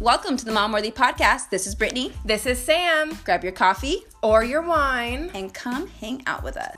[0.00, 1.50] Welcome to the Mom Worthy Podcast.
[1.50, 2.12] This is Brittany.
[2.24, 3.18] This is Sam.
[3.24, 5.30] Grab your coffee Or your wine.
[5.34, 6.74] and come hang out with us.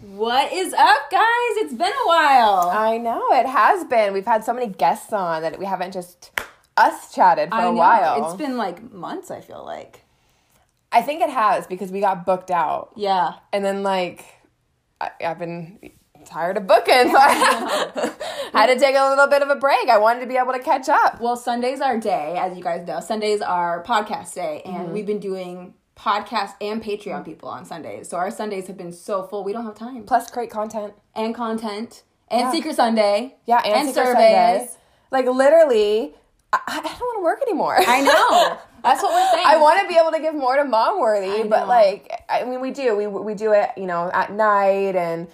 [0.00, 1.56] What is up, guys?
[1.58, 2.70] It's been a while.
[2.72, 4.12] I know, it has been.
[4.12, 6.30] We've had so many guests on that we haven't just
[6.76, 7.72] us chatted for I a know.
[7.72, 8.24] while.
[8.26, 10.02] It's been like months, I feel like.
[10.92, 12.92] I think it has because we got booked out.
[12.96, 13.34] Yeah.
[13.52, 14.24] And then, like,
[15.00, 15.90] I, I've been
[16.24, 18.12] tired of booking, so I
[18.56, 19.88] had to take a little bit of a break.
[19.88, 21.20] I wanted to be able to catch up.
[21.20, 23.00] Well, Sunday's our day, as you guys know.
[23.00, 24.92] Sundays are podcast day, and Mm-hmm.
[24.92, 28.08] we've been doing podcast and Patreon people on Sundays.
[28.08, 30.02] So our Sundays have been so full, we don't have time.
[30.04, 30.92] Plus, create content.
[31.14, 32.52] And content, and Yeah.
[32.52, 33.36] Secret Sunday.
[33.46, 34.12] Yeah, and, surveys.
[34.14, 34.68] Sunday.
[35.10, 36.14] Like, literally,
[36.52, 37.76] I, I don't want to work anymore.
[37.78, 38.58] I know.
[38.82, 39.46] That's what we're saying.
[39.46, 42.60] I want to be able to give more to mom worthy, but like I mean
[42.60, 42.94] we do.
[42.94, 45.26] We we do it, you know, at night and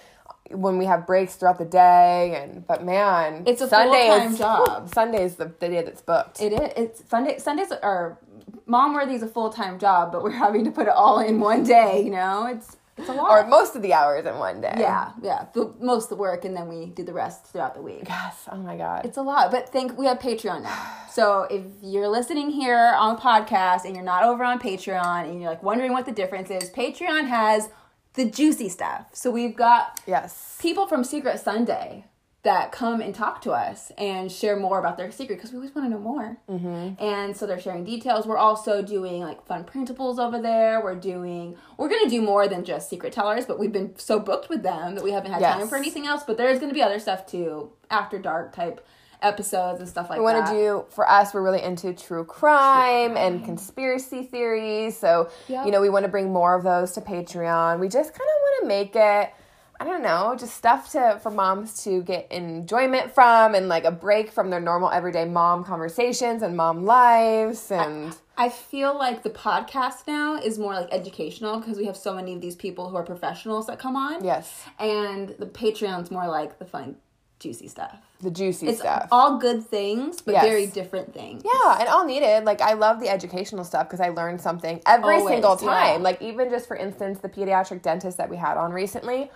[0.52, 4.38] when we have breaks throughout the day and but man, It's a Sunday full-time is
[4.46, 4.88] job.
[4.94, 6.40] Sunday is the, the day that's booked.
[6.40, 6.72] It is.
[6.76, 7.38] It's Sunday.
[7.38, 8.18] Sundays are
[8.66, 11.40] mom worthy is a full time job, but we're having to put it all in
[11.40, 12.02] one day.
[12.04, 13.30] You know, it's it's a lot.
[13.30, 14.74] or most of the hours in one day.
[14.76, 15.46] yeah, yeah.
[15.54, 18.02] The, most of the work, and then we do the rest throughout the week.
[18.06, 18.46] Yes.
[18.52, 19.06] Oh my god.
[19.06, 20.96] It's a lot, but think we have Patreon now.
[21.10, 25.40] So if you're listening here on the podcast and you're not over on Patreon and
[25.40, 27.70] you're like wondering what the difference is, Patreon has
[28.14, 29.06] the juicy stuff.
[29.12, 30.58] So we've got yes.
[30.60, 32.04] people from Secret Sunday
[32.42, 35.72] that come and talk to us and share more about their secret because we always
[35.74, 36.38] want to know more.
[36.48, 37.02] Mm-hmm.
[37.02, 38.26] And so they're sharing details.
[38.26, 40.82] We're also doing like fun printables over there.
[40.82, 44.18] We're doing, we're going to do more than just secret tellers, but we've been so
[44.18, 45.56] booked with them that we haven't had Yes.
[45.56, 46.24] time for anything else.
[46.26, 48.84] But there's going to be other stuff too, after dark type
[49.22, 50.24] episodes and stuff like that.
[50.24, 51.32] We want to do for us.
[51.32, 54.98] We're really into true crime and conspiracy theories.
[54.98, 55.66] So Yep.
[55.66, 57.78] you know, we want to bring more of those to Patreon.
[57.80, 59.32] We just kind of want to make it.
[59.80, 63.90] I don't know, just stuff to for moms to get enjoyment from, and like a
[63.90, 67.68] break from their normal everyday mom conversations and mom lives.
[67.72, 72.14] And I feel like the podcast now is more like educational because we have so
[72.14, 74.24] many of these people who are professionals that come on.
[74.24, 76.96] yes, And the Patreon's more like the fun,
[77.42, 77.98] juicy stuff.
[78.20, 79.08] the juicy It's stuff.
[79.10, 80.44] all good things, but Yes.
[80.44, 81.42] very different things.
[81.44, 82.44] Yeah, and all needed.
[82.44, 85.66] Like I love the educational stuff because I learned something every Always, single yeah.
[85.68, 86.02] time.
[86.04, 89.28] Like even just for instance, the pediatric dentist that we had on recently,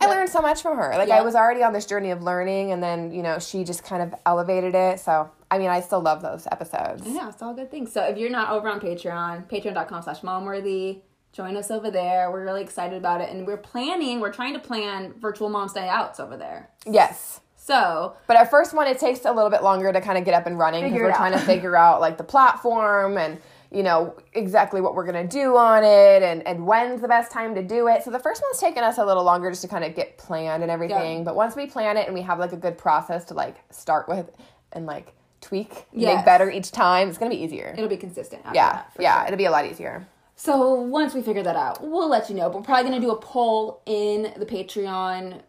[0.00, 0.90] I learned so much from her.
[0.98, 3.84] Like I was already on this journey of learning, and then you know she just
[3.84, 4.98] kind of elevated it.
[5.00, 7.04] So I mean, I still love those episodes.
[7.06, 7.92] Yeah, it's all good things.
[7.92, 10.98] So if you're not over on Patreon, patreon.com slash momworthy,
[11.36, 12.30] join us over there.
[12.30, 13.30] We're really excited about it.
[13.30, 16.70] And we're planning, we're trying to plan virtual mom's day outs over there.
[16.86, 17.40] Yes.
[17.56, 20.32] So But our first one, it takes a little bit longer to kind of get
[20.34, 23.38] up and running because we're trying to figure out like the platform and
[23.72, 27.56] you know exactly what we're gonna do on it and and when's the best time
[27.56, 28.04] to do it.
[28.04, 30.62] So the first one's taken us a little longer just to kind of get planned
[30.62, 31.18] and everything.
[31.18, 31.24] Yeah.
[31.24, 34.08] But once we plan it and we have like a good process to like start
[34.08, 34.30] with
[34.72, 36.16] and like tweak, Yes.
[36.18, 37.74] make better each time, it's gonna be easier.
[37.76, 38.42] it'll be consistent.
[38.54, 39.26] Yeah, that, yeah, sure.
[39.26, 40.06] it'll be a lot easier.
[40.36, 42.50] So once we figure that out, we'll let you know.
[42.50, 45.40] But we're probably gonna do a poll in the Patreon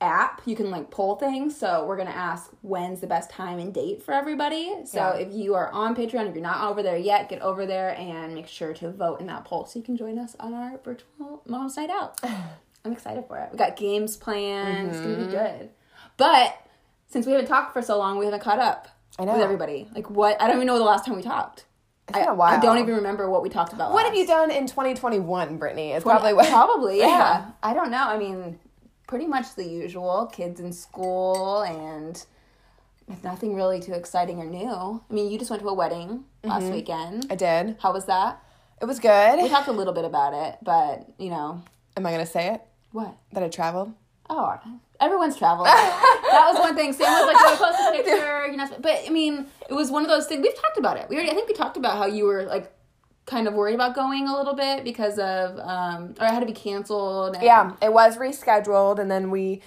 [0.00, 0.40] app.
[0.46, 1.56] You can like poll things.
[1.56, 4.74] So we're gonna ask when's the best time and date for everybody.
[4.86, 5.14] So Yeah.
[5.26, 8.34] if you are on Patreon, if you're not over there yet, get over there and
[8.34, 11.42] make sure to vote in that poll so you can join us on our virtual
[11.46, 12.20] mom's night out.
[12.84, 13.50] I'm excited for it.
[13.52, 14.88] We got games planned.
[14.88, 15.32] It's gonna be mm-hmm.
[15.32, 15.70] good.
[16.16, 16.66] But
[17.08, 19.34] since we haven't talked for so long, we haven't caught up I know.
[19.34, 19.88] with everybody.
[19.94, 20.40] Like what?
[20.40, 21.66] I don't even know the last time we talked.
[22.08, 22.58] It's been I, a while.
[22.58, 23.92] I don't even remember what we talked about.
[23.92, 24.06] What last.
[24.08, 25.92] have you done in 2021, Brittany?
[25.92, 26.48] It's probably what.
[26.48, 27.06] Probably, yeah.
[27.06, 27.50] Yeah.
[27.62, 28.04] I don't know.
[28.04, 28.58] I mean,
[29.06, 30.26] pretty much the usual.
[30.26, 32.24] Kids in school and
[33.22, 35.02] nothing really too exciting or new.
[35.08, 36.72] I mean, you just went to a wedding last mm-hmm.
[36.72, 37.26] weekend.
[37.30, 37.76] I did.
[37.80, 38.42] How was that?
[38.80, 39.42] It was good.
[39.42, 41.62] We talked a little bit about it, but you know
[41.96, 42.60] Am I gonna say it?
[42.92, 43.16] what?
[43.32, 43.92] That I traveled?
[44.30, 44.56] Oh,
[45.04, 45.66] everyone's traveled.
[45.66, 46.92] that was one thing.
[46.92, 50.02] Sam was like, "Oh, post a picture." You're not, but I mean, it was one
[50.02, 50.42] of those things.
[50.42, 51.08] We've talked about it.
[51.08, 52.72] We already, I think, we talked about how you were like
[53.26, 56.46] kind of worried about going a little bit because of, um, or it had to
[56.46, 57.34] be canceled.
[57.36, 59.62] and- Yeah, it was rescheduled, and then we.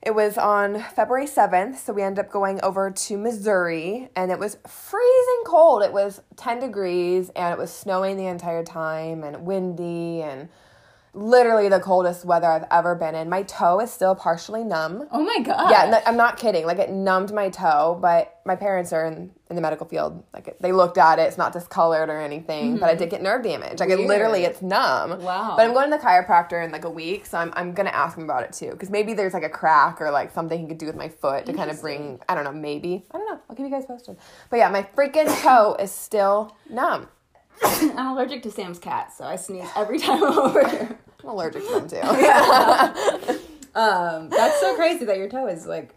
[0.00, 4.38] It was on February 7th, so we ended up going over to Missouri, and it
[4.38, 5.82] was freezing cold.
[5.82, 10.50] It was 10 degrees, and it was snowing the entire time, and windy, and
[11.14, 13.28] literally the coldest weather I've ever been in.
[13.28, 15.08] My toe is still partially numb.
[15.10, 15.70] Oh my god.
[15.70, 16.66] Yeah, no, I'm not kidding.
[16.66, 20.22] Like it numbed my toe, but my parents are in, in the medical field.
[20.32, 21.22] Like they looked at it.
[21.22, 23.80] It's not discolored or anything, but I did get nerve damage.
[23.80, 25.20] Like it literally, it's numb.
[25.22, 25.54] Wow.
[25.56, 28.16] But I'm going to the chiropractor in like a week, so I'm I'm gonna ask
[28.16, 30.78] him about it too, because maybe there's like a crack or like something he could
[30.78, 32.20] do with my foot to kind of bring.
[32.28, 32.52] I don't know.
[32.52, 33.40] Maybe I don't know.
[33.48, 34.16] I'll keep you guys posted.
[34.50, 37.08] But yeah, my freaking toe is still numb.
[37.96, 40.98] I'm allergic to Sam's cat, so I sneeze every time I'm over here.
[41.22, 43.38] I'm allergic to them too.
[43.78, 45.94] Um, that's so crazy that your toe is like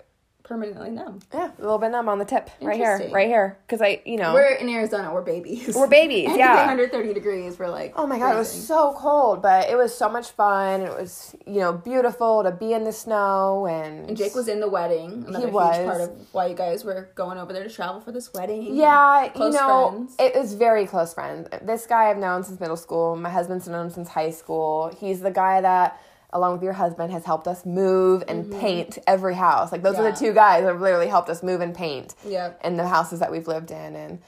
[0.52, 1.20] permanently numb.
[1.34, 4.18] Yeah, a little bit numb on the tip, right here, right here, because I, you
[4.18, 5.14] know, We're in Arizona.
[5.14, 5.74] We're babies.
[5.74, 6.56] We're babies, yeah.
[6.56, 7.58] 130 degrees.
[7.58, 7.94] We're like.
[7.96, 10.82] Oh my god, it was so cold, but it was so much fun.
[10.82, 14.60] It was, you know, beautiful to be in the snow and, And Jake was in
[14.60, 15.24] the wedding.
[15.26, 15.78] Another huge was.
[15.86, 18.76] part of why you guys were going over there to travel for this wedding.
[18.76, 20.16] Yeah, Close you know, friends.
[20.20, 21.48] it was very close friends.
[21.62, 23.16] This guy I've known since middle school.
[23.16, 24.94] My husband's known him since high school.
[25.00, 25.98] He's the guy that,
[26.34, 29.72] along with your husband, has helped us move and paint every house.
[29.72, 30.14] Like those are Mm-hmm.
[30.24, 32.16] The two guys that have literally helped us move and paint.
[32.26, 32.62] Yep.
[32.64, 34.20] in the houses that we've lived in and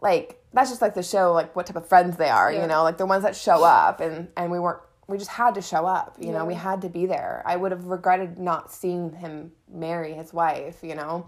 [0.00, 2.62] like that's just like the show like what type of friends they are Yeah.
[2.62, 5.54] you know like the ones that show up and and we weren't we just had
[5.54, 8.70] to show up you know we had to be there i would have regretted not
[8.70, 11.26] seeing him marry his wife you know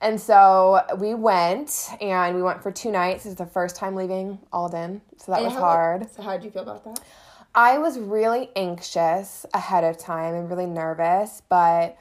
[0.00, 4.38] and so we went and we went for two nights it's the first time leaving
[4.52, 7.00] alden so that And was how- hard So how did you feel about that?
[7.54, 11.96] I was really anxious ahead of time and really nervous, but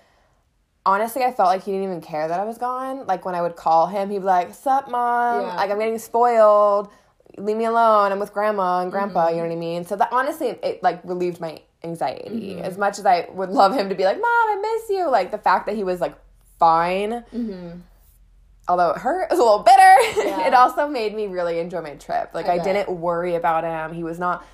[0.85, 3.05] honestly, I felt like he didn't even care that I was gone.
[3.07, 5.41] Like when I would call him, he'd be like, "Sup, mom?
[5.41, 5.55] Yeah.
[5.55, 6.89] Like I'm getting spoiled.
[7.37, 8.11] Leave me alone.
[8.11, 9.35] I'm with grandma and grandpa." Mm-hmm.
[9.35, 9.85] You know what I mean?
[9.85, 12.29] So that honestly, it like relieved my anxiety.
[12.29, 12.63] Mm-hmm.
[12.63, 15.31] As much as I would love him to be like, "Mom, I miss you," like
[15.31, 16.15] the fact that he was like
[16.59, 17.23] fine.
[18.67, 19.95] Although it hurt, it was a little bitter.
[20.29, 20.47] Yeah.
[20.47, 22.31] it also made me really enjoy my trip.
[22.33, 23.95] Like I I, didn't worry about him.
[23.95, 24.45] He was not,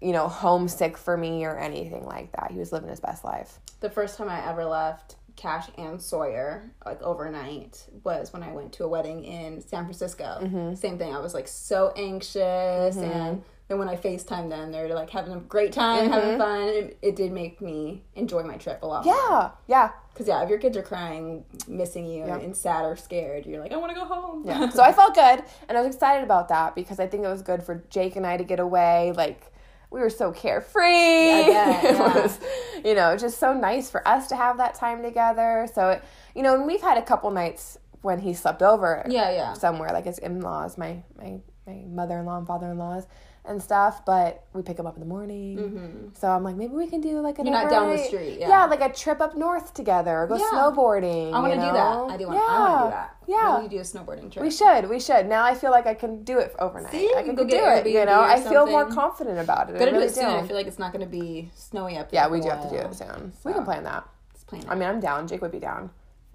[0.00, 2.50] you know, homesick for me or anything like that.
[2.52, 3.58] He was living his best life.
[3.80, 8.72] The first time I ever left Cash and Sawyer, like overnight, was when I went
[8.74, 10.38] to a wedding in San Francisco.
[10.42, 10.74] Mm-hmm.
[10.74, 11.14] Same thing.
[11.14, 15.38] I was like so anxious, and then when I FaceTimed them, they're like having a
[15.38, 16.62] great time, having fun.
[16.68, 19.14] It, it did make me enjoy my trip a lot more.
[19.14, 19.32] Mm-hmm.
[19.32, 23.46] Yeah, yeah, Because, yeah, if your kids are crying, missing you, and sad or scared,
[23.46, 24.42] you're like, I want to go home.
[24.44, 24.68] yeah.
[24.70, 27.42] so I felt good, and I was excited about that because I think it was
[27.42, 29.12] good for Jake and I to get away.
[29.14, 29.52] Like
[29.90, 30.82] we were so carefree.
[30.82, 32.14] bet, it yeah.
[32.14, 32.38] was,
[32.84, 35.66] you know, just so nice for us to have that time together.
[35.74, 36.04] So, it,
[36.34, 39.04] you know, and we've had a couple nights when he slept over.
[39.08, 39.52] yeah, yeah.
[39.54, 43.06] somewhere, like his in laws, my my my mother in law and father in laws
[43.44, 44.04] and stuff.
[44.04, 46.12] But we pick him up in the morning.
[46.14, 47.54] So I'm like, maybe we can do like an Mm-hmm.
[47.54, 48.64] You're not down the street, yeah.
[48.66, 50.50] like a trip up north together, or go Yeah.
[50.52, 51.32] snowboarding.
[51.32, 51.96] I want to do that.
[52.10, 52.38] I do want.
[52.38, 52.46] Yeah.
[52.46, 53.16] I want to do that.
[53.26, 53.58] Yeah.
[53.60, 54.42] Maybe do a snowboarding trip.
[54.42, 55.26] We should, we should.
[55.26, 56.92] Now I feel like I can do it overnight.
[56.92, 57.12] See?
[57.16, 57.86] I can Go do it.
[57.86, 59.76] You know, I feel more confident about it.
[59.76, 60.24] I Gotta really do it soon.
[60.26, 62.08] I feel like it's not going to be snowy up.
[62.12, 63.32] Yeah, we do have to do it soon.
[63.44, 64.08] We can plan that.
[64.46, 64.68] Plan it.
[64.70, 65.28] I mean, I'm down.
[65.28, 65.90] Jake would be down.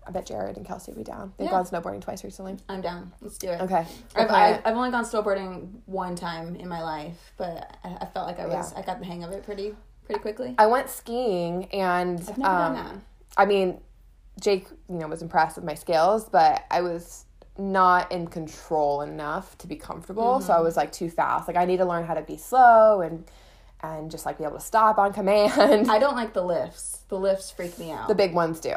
[0.06, 1.34] I bet Jared and Kelsey would be down.
[1.38, 1.52] They've Yeah.
[1.52, 2.58] gone snowboarding twice recently.
[2.70, 3.12] I'm down.
[3.22, 3.62] Let's do it.
[3.62, 3.86] Okay.
[4.16, 4.62] we'll I've, I've.
[4.66, 8.46] I've only gone snowboarding one time in my life, but I, I felt like I
[8.48, 8.80] was Yeah.
[8.80, 10.56] I got the hang of it pretty pretty quickly.
[10.58, 12.96] I went skiing and I've never um, done that.
[13.38, 13.80] I mean,
[14.42, 17.26] Jake, you know, was impressed with my skills, but I was
[17.58, 20.42] not in control enough to be comfortable.
[20.42, 20.66] So I Mm-hmm.
[20.66, 21.48] was like too fast.
[21.48, 23.26] Like I need to learn how to be slow and
[23.82, 25.90] and just like be able to stop on command.
[25.90, 27.02] I don't like the lifts.
[27.10, 28.08] The lifts freak me out.
[28.08, 28.74] the big ones do.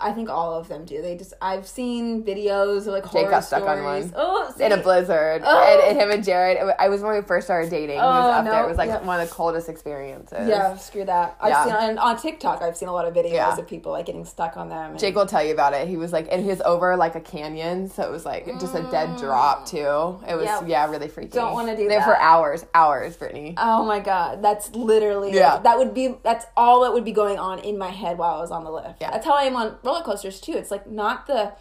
[0.00, 1.00] I think all of them do.
[1.02, 4.04] They just I've seen videos of like Jake horror got stuck on stories.
[4.06, 4.14] one.
[4.16, 5.62] Oh, In a blizzard, Oh.
[5.62, 6.58] and, and him and Jared.
[6.58, 7.96] it I was when we first started dating.
[7.96, 8.52] he was Oh, up there.
[8.54, 9.04] no, It was like yep.
[9.04, 10.48] one of the coldest experiences.
[10.48, 11.36] Yeah, screw that.
[11.40, 11.64] I've Yeah.
[11.64, 12.62] seen on, on TikTok.
[12.62, 13.56] I've seen a lot of videos Yeah.
[13.56, 14.90] of people like getting stuck on them.
[14.92, 15.88] and- Jake will tell you about it.
[15.88, 18.74] He was like, and he was over like a canyon, so it was like just
[18.74, 19.18] a dead mm.
[19.18, 20.18] drop too.
[20.28, 20.62] It was Yep.
[20.66, 21.30] yeah, really freaky.
[21.30, 21.88] Don't wanna do that.
[21.88, 23.54] There for hours, hours, Brittany.
[23.58, 25.58] Oh my god, that's literally Yeah.
[25.58, 28.40] that would be that's all that would be going on in my head while I
[28.40, 29.00] was on the lift.
[29.00, 29.10] Yeah.
[29.10, 30.52] That's how I am on roller coasters too.
[30.52, 31.52] It's like not the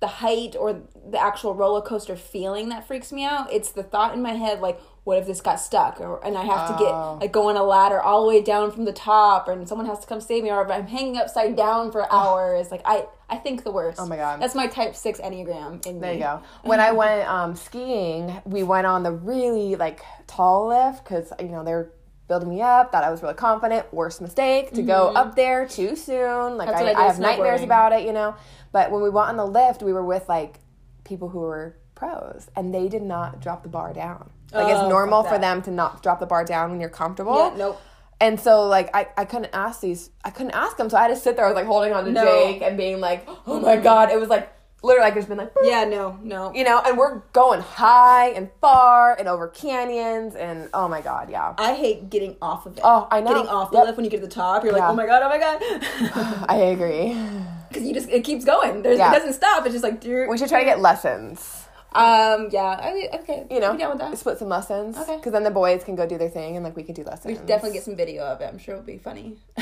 [0.00, 3.52] the height or the actual roller coaster feeling that freaks me out.
[3.52, 6.42] It's the thought in my head like what if this got stuck or and I
[6.42, 6.78] have to Oh.
[7.18, 9.86] get like go on a ladder all the way down from the top and someone
[9.86, 12.72] has to come save me or if I'm hanging upside down for hours.
[12.72, 14.00] Like I I think the worst.
[14.00, 14.42] Oh my God.
[14.42, 16.16] That's my type 6 enneagram in There me.
[16.18, 16.42] you go.
[16.64, 21.46] When I went um, skiing, we went on the really like tall lift because you
[21.48, 21.92] know they were
[22.28, 22.92] building me up.
[22.92, 23.92] Thought I was really confident.
[23.92, 26.56] Worst mistake to go up there too soon.
[26.56, 26.86] Like Mm-hmm.
[26.86, 28.34] I, I I have nightmares about it, you know.
[28.72, 30.60] But when we went on the lift, we were with like
[31.04, 34.30] people who were pros, and they did not drop the bar down.
[34.52, 37.36] Like it's Oh, normal for them to not drop the bar down when you're comfortable.
[37.50, 37.80] Yeah, nope.
[38.20, 41.08] And so like I, I couldn't ask these I couldn't ask them so I had
[41.08, 42.24] to sit there I was like holding on to No.
[42.24, 44.52] Jake and being like oh my god it was like
[44.82, 46.52] literally like it's been like boop, Yeah, no, no.
[46.54, 51.30] you know and we're going high and far and over canyons and oh my god
[51.30, 52.80] yeah I hate getting off of it.
[52.84, 53.28] Oh, I know.
[53.34, 53.86] Getting off the Yep.
[53.86, 54.90] lift when you get to the top, you're like, Yeah.
[54.90, 57.16] oh my god, oh my god, I agree
[57.68, 58.82] because you just it keeps going.
[58.82, 59.10] There's Yeah.
[59.10, 59.64] it doesn't stop.
[59.64, 61.61] It's just like, we should try to get lessons
[61.94, 64.16] um, yeah, I mean, okay, you know down with that.
[64.18, 65.16] split some lessons Okay.
[65.16, 67.26] because then the boys can go do their thing and like we can do lessons
[67.26, 68.46] We should definitely get some video of it.
[68.46, 69.36] I'm sure it'll be funny.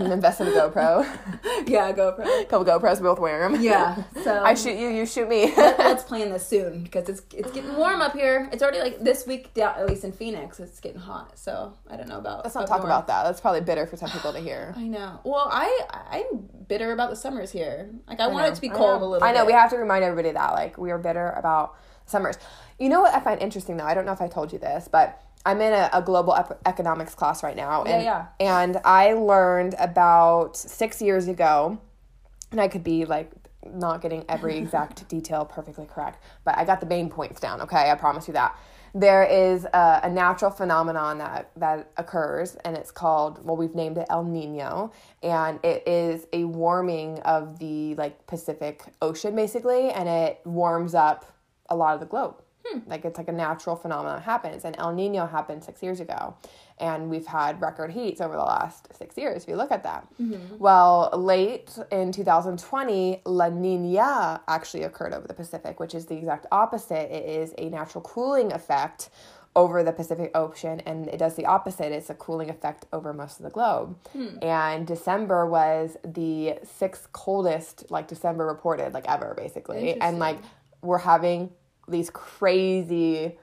[0.00, 1.04] invest in a GoPro
[1.68, 2.48] yeah, GoPro.
[2.48, 6.04] couple GoPros we both wear them Yeah, so I shoot you you shoot me let's
[6.04, 8.48] plan this soon because it's it's getting warm up here.
[8.52, 10.60] It's already like this week down at least in Phoenix.
[10.60, 12.44] It's getting hot, so I don't know about.
[12.44, 12.84] let's not talk north.
[12.90, 15.20] about that that's probably bitter for some people to hear I know.
[15.24, 17.90] Well, I I'm bitter about the summers here.
[18.08, 19.06] Like I, want know, it to be I cold know.
[19.06, 19.28] a little.
[19.28, 19.48] I know bit.
[19.48, 22.36] we have to remind everybody that like we are bitter about summers.
[22.78, 23.84] You know what I find interesting though?
[23.84, 26.60] I don't know if I told you this, but I'm in a, a global ep-
[26.66, 28.26] economics class right now, and yeah.
[28.40, 31.78] and I learned about six years ago,
[32.50, 33.30] and I could be like
[33.64, 37.60] not getting every exact detail perfectly correct, but I got the main points down.
[37.62, 38.58] Okay, I promise you that.
[38.98, 43.98] There is a, a natural phenomenon that that occurs, and it's called well, we've named
[43.98, 44.90] it El Nino,
[45.22, 51.26] and it is a warming of the like Pacific Ocean, basically, and it warms up
[51.68, 52.36] a lot of the globe.
[52.64, 52.78] Hmm.
[52.86, 54.16] Like it's like a natural phenomenon.
[54.16, 56.34] That happens, and El Nino happened six years ago,
[56.78, 59.42] and we've had record heats over the last six years.
[59.42, 60.58] If you look at that, mm-hmm.
[60.58, 66.46] well, late in 2020, La Nina actually occurred over the Pacific, which is the exact
[66.52, 67.14] opposite.
[67.14, 69.08] It is a natural cooling effect
[69.56, 71.90] over the Pacific Ocean, and it does the opposite.
[71.90, 73.96] It's a cooling effect over most of the globe.
[74.12, 74.36] Hmm.
[74.42, 79.98] And December was the sixth coldest, like December reported, like ever, basically.
[79.98, 80.38] And like
[80.82, 81.50] we're having
[81.88, 83.38] these crazy,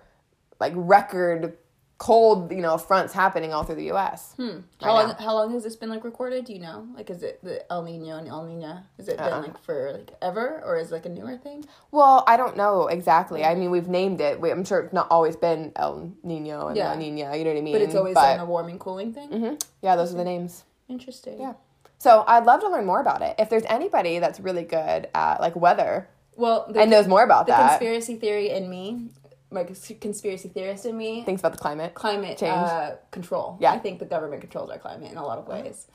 [0.60, 1.58] like record
[2.04, 4.36] cold, you know, fronts happening all through the U.S.
[4.38, 5.08] How right long?
[5.08, 5.16] now.
[5.20, 6.44] How long has this been like recorded?
[6.44, 6.86] Do you know?
[6.98, 8.86] Like, is it the El Nino and El Nina?
[8.98, 9.30] Has it Uh-uh.
[9.42, 11.64] been like for like ever, or is it like a newer thing?
[11.92, 13.46] Well, I don't know exactly.
[13.46, 14.42] I mean, we've named it.
[14.42, 16.90] We, I'm sure it's not always been El Nino and Yeah.
[16.90, 17.38] La Nina.
[17.38, 17.74] You know what I mean?
[17.74, 19.30] But it's always been a warming, cooling thing.
[19.30, 19.64] Mhm.
[19.82, 20.66] yeah, those are the names.
[20.90, 21.40] Interesting.
[21.40, 21.54] Yeah.
[22.00, 23.36] So I'd love to learn more about it.
[23.40, 27.46] If there's anybody that's really good at like weather Well, the, and knows more about
[27.46, 29.08] the that, conspiracy theory in me,
[29.54, 31.94] my conspiracy theorist in me, thinks about the climate.
[31.94, 32.52] climate Change.
[32.52, 33.58] Uh, control.
[33.62, 33.72] Yeah.
[33.72, 35.88] I think the government controls our climate in a lot of ways.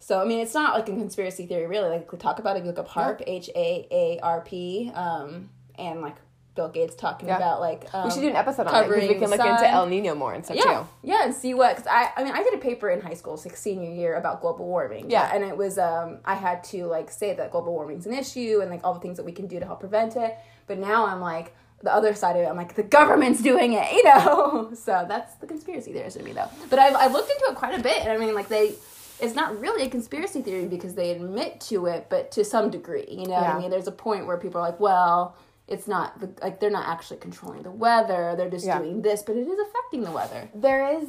[0.00, 1.88] So I mean, it's not like a conspiracy theory, really.
[1.90, 4.92] Like we talk about it, if you look up HAARP, H A A R P,
[4.94, 6.14] um, and like
[6.54, 7.36] Bill Gates talking Yeah.
[7.36, 9.68] about like um, We should do an episode on it because we can look into.
[9.68, 10.86] El Nino more and stuff yeah, too.
[11.02, 13.40] yeah, and see what because I I mean I did a paper in high school,
[13.44, 15.10] like senior year, about global warming.
[15.10, 15.30] Yeah.
[15.34, 18.70] and it was um I had to like say that global warming's an issue and
[18.70, 20.36] like all the things that we can do to help prevent it.
[20.68, 22.46] But now I'm like the other side of it.
[22.46, 24.70] I'm like the government's doing it, you know.
[24.74, 26.48] so that's the conspiracy theorist in me though.
[26.70, 28.74] But I've I've looked into it quite a bit, and I mean like they.
[29.20, 33.04] It's not really a conspiracy theory because they admit to it, but to some degree,
[33.10, 33.56] you know what Yeah.
[33.56, 33.70] I mean.
[33.70, 35.34] There's a point where people are like, "Well,
[35.66, 38.78] it's not the, like they're not actually controlling the weather; they're just Yeah.
[38.78, 41.08] doing this, but it is affecting the weather." There is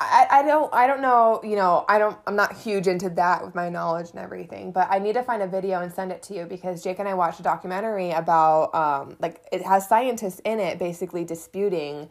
[0.00, 3.44] I, I don't I don't know, you know, I don't I'm not huge into that
[3.44, 6.22] with my knowledge and everything, but I need to find a video and send it
[6.24, 10.40] to you because Jake and I watched a documentary about um like it has scientists
[10.44, 12.08] in it basically disputing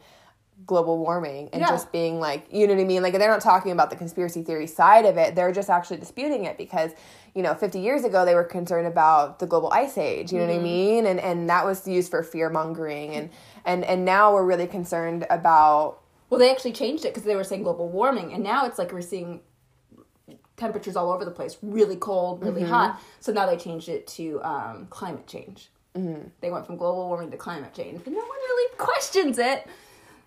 [0.66, 1.68] global warming and Yeah.
[1.68, 3.02] just being like you know what I mean?
[3.02, 5.34] Like they're not talking about the conspiracy theory side of it.
[5.34, 6.90] They're just actually disputing it because
[7.34, 10.46] you know 50 years ago they were concerned about the global ice age you know
[10.46, 11.06] what I mean?
[11.06, 13.30] And and that was used for fear mongering and
[13.64, 17.44] and and now we're really concerned about Well, they actually changed it because they were
[17.44, 19.40] saying global warming, and now it's like we're seeing
[20.56, 22.70] temperatures all over the place, really cold, really Mm-hmm.
[22.70, 23.00] hot.
[23.20, 25.70] So now they changed it to um, climate change.
[25.94, 26.28] Mm-hmm.
[26.40, 29.66] They went from global warming to climate change, but no one really questions it.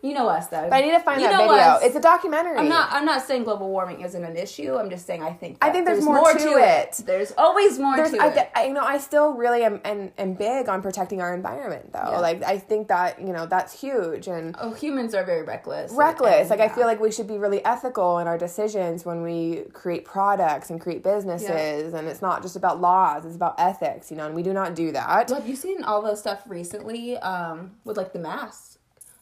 [0.04, 0.68] You know us though.
[0.68, 1.64] But I need to find You that know video.
[1.64, 1.84] us.
[1.84, 2.58] It's a documentary.
[2.58, 2.92] I'm not.
[2.92, 4.76] I'm not saying global warming isn't an issue.
[4.76, 5.58] I'm just saying I think.
[5.62, 7.02] I think there's more to it.
[7.06, 8.52] There's always more There's, to I, it.
[8.56, 12.00] I, you know, I still really am, am, am big on protecting our environment, though.
[12.14, 12.20] Yeah.
[12.20, 15.92] Like, I think that you know that's huge and oh, humans are very reckless.
[15.92, 16.50] reckless.
[16.50, 19.66] and- Like, I feel like we should be really ethical in our decisions when we
[19.74, 24.10] create products and create businesses, and it's not just about laws; it's about ethics.
[24.10, 25.30] You know, and we do not do that.
[25.30, 28.71] Well, have you seen all the stuff recently um, with like the masks?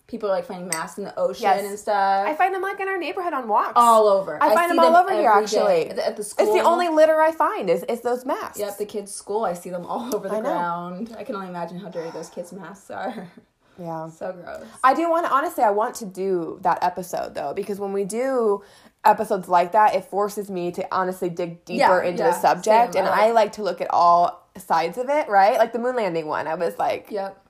[0.10, 1.64] People are like finding masks in the ocean Yes.
[1.64, 2.28] and stuff.
[2.28, 3.74] I find them like in our neighborhood on walks.
[3.76, 4.42] all over.
[4.42, 5.90] I find them all over here, actually.
[5.92, 6.48] At the, at the school.
[6.48, 8.58] It's the only litter I find is is those masks.
[8.60, 9.46] Yep, the kids' school.
[9.46, 11.16] I see them all over the I ground.
[11.18, 13.28] I can only imagine how dirty those kids' masks are.
[13.82, 14.10] Yeah.
[14.10, 14.66] so gross.
[14.84, 18.04] I do want to honestly I want to do that episode though because when we
[18.04, 18.62] do
[19.06, 22.96] episodes like that it forces me to honestly dig deeper Yeah, into yeah, the subject
[22.96, 23.06] same.
[23.06, 25.58] and I like to look at all sides of it, right?
[25.58, 26.46] Like the moon landing one.
[26.46, 27.42] I was like Yep.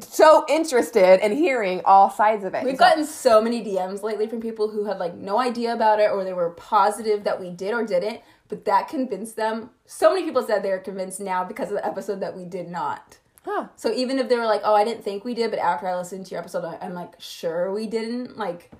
[0.00, 2.64] So interested in hearing all sides of it.
[2.64, 6.00] We've So- gotten so many DMs lately from people who had like no idea about
[6.00, 9.70] it or they were positive that we did or didn't, but that convinced them.
[9.86, 13.18] So many people said they're convinced now because of the episode that we did not.
[13.44, 13.66] Huh.
[13.76, 15.96] So even if they were like, "Oh, I didn't think we did," but after I
[15.96, 18.70] listened to your episode, I'm like, "Sure, we didn't." Like,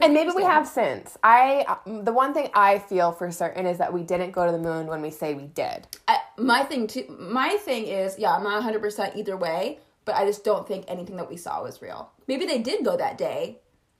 [0.00, 1.16] And maybe we have since.
[1.22, 4.50] I um, the one thing I feel for certain is that we didn't go to
[4.50, 5.86] the moon when we say we did.
[6.08, 7.04] I, my thing too.
[7.16, 10.86] My thing is, yeah, I'm not 100 percent either way, but I just don't think
[10.88, 12.10] anything that we saw was real.
[12.26, 13.58] Maybe they did go that day,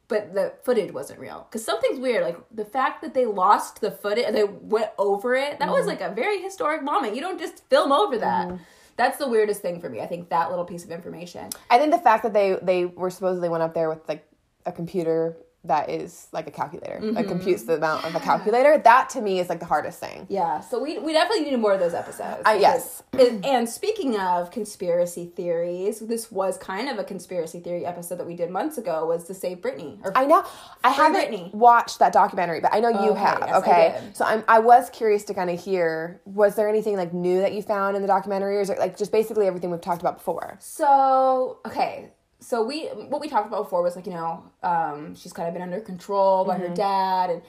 [0.09, 1.47] but the footage wasn't real.
[1.51, 5.35] Because something's weird, like the fact that they lost the footage, and they went over
[5.35, 5.59] it.
[5.59, 5.89] That was mm-hmm.
[5.89, 7.15] like a very historic moment.
[7.15, 8.49] You don't just film over that.
[8.49, 8.63] Mm-hmm.
[8.97, 10.01] That's the weirdest thing for me.
[10.01, 11.51] I think that little piece of information.
[11.69, 14.27] I think the fact that they they were supposedly went up there with like
[14.65, 15.37] a computer
[15.67, 17.17] that is like a calculator, Mm-hmm.
[17.17, 18.79] like computes the amount of a calculator.
[18.79, 20.27] That to me is like the hardest thing.
[20.29, 22.43] Yeah, so we, we definitely need more of those episodes.
[22.45, 23.03] Uh, yes.
[23.11, 28.27] because- and, speaking of conspiracy theories, this was kind of a conspiracy theory episode that
[28.27, 29.07] we did months ago.
[29.07, 29.99] Was to save Britney?
[30.05, 30.45] Or I know.
[30.85, 31.53] I haven't Britney.
[31.55, 33.39] watched that documentary, but I know you Okay, have.
[33.47, 34.45] yes, okay, so I'm.
[34.49, 36.21] I was curious to kind of hear.
[36.25, 38.97] Was there anything like new that you found in the documentary, or is it like
[38.97, 40.59] just basically everything we've talked about before?
[40.97, 42.11] So okay,
[42.47, 45.55] so we what we talked about before was like you know um, she's kind of
[45.55, 47.43] been under control by her dad, and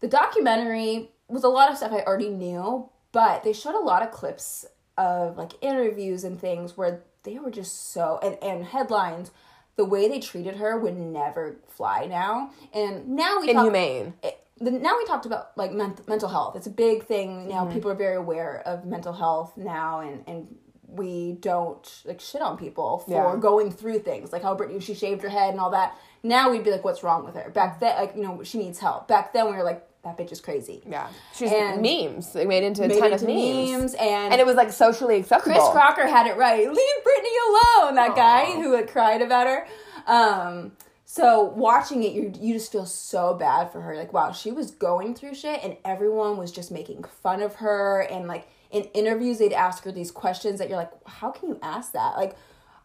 [0.00, 4.02] the documentary was a lot of stuff I already knew, but they showed a lot
[4.02, 4.66] of clips
[4.98, 9.30] of like interviews and things where they were just so and and headlines.
[9.76, 14.14] The way they treated her would never fly now, and now we talk- Inhumane.
[14.24, 16.56] it, the, now we talked about like ment- mental health.
[16.56, 17.64] It's a big thing now.
[17.64, 17.74] Mm-hmm.
[17.74, 20.56] People are very aware of mental health now, and and
[20.92, 23.36] we don't like shit on people for Yeah.
[23.40, 25.96] going through things like how Britney she shaved her head and all that.
[26.22, 27.50] Now we'd be like, what's wrong with her?
[27.50, 29.08] Back then, like you know, she needs help.
[29.08, 30.82] Back then, we were like, that bitch is crazy.
[30.86, 32.32] Yeah, she's And- memes.
[32.32, 33.70] They made into a Made ton into of memes.
[33.72, 35.54] memes and and it was like socially acceptable.
[35.56, 36.66] Chris Crocker had it right.
[36.66, 37.36] Leave Britney
[37.82, 37.94] alone.
[37.96, 39.66] That guy who had cried about her.
[40.06, 40.72] Um,
[41.04, 43.96] so watching it, you you just feel so bad for her.
[43.96, 48.00] Like, wow, she was going through shit, and everyone was just making fun of her.
[48.02, 51.58] And like in interviews, they'd ask her these questions that you're like, how can you
[51.62, 52.16] ask that?
[52.16, 52.36] Like.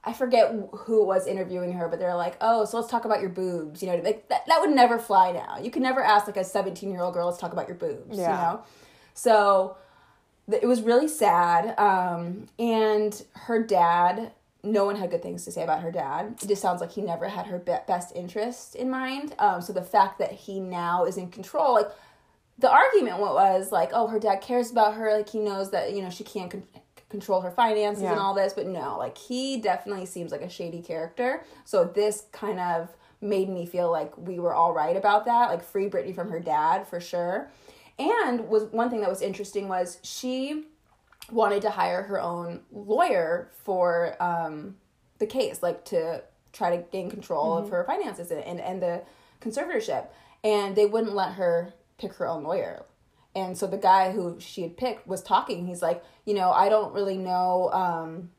[0.07, 3.31] I forget who was interviewing her, but they're like, "Oh, so let's talk about your
[3.31, 5.57] boobs." You know, like that, that would never fly now.
[5.59, 8.29] You can never ask like a seventeen-year-old girl, "Let's talk about your boobs." Yeah.
[8.29, 8.63] You know,
[9.15, 9.77] so
[10.47, 11.73] th- it was really sad.
[11.79, 16.35] Um, and her dad, no one had good things to say about her dad.
[16.39, 19.33] It just sounds like he never had her be- best interest in mind.
[19.39, 21.89] Um, so the fact that he now is in control, like
[22.57, 26.01] the argument was like, oh, her dad cares about her, like he knows that you
[26.01, 26.63] know she can't con-
[27.09, 30.81] control her finances and all this, but no, like he definitely seems like a shady
[30.81, 31.43] character.
[31.63, 32.89] So this kind of
[33.21, 36.39] made me feel like we were all right about that, like free Britney from her
[36.39, 37.49] dad for sure.
[37.97, 40.65] And was one thing that was interesting was she
[41.31, 44.75] wanted to hire her own lawyer for um,
[45.19, 49.03] the case, like to try to gain control of her finances and, and, and the
[49.41, 50.07] conservatorship.
[50.43, 52.85] And they wouldn't let her pick her own lawyer.
[53.35, 55.67] And so the guy who she had picked was talking.
[55.67, 57.69] He's like, you know, I don't really know.
[57.71, 58.29] Um,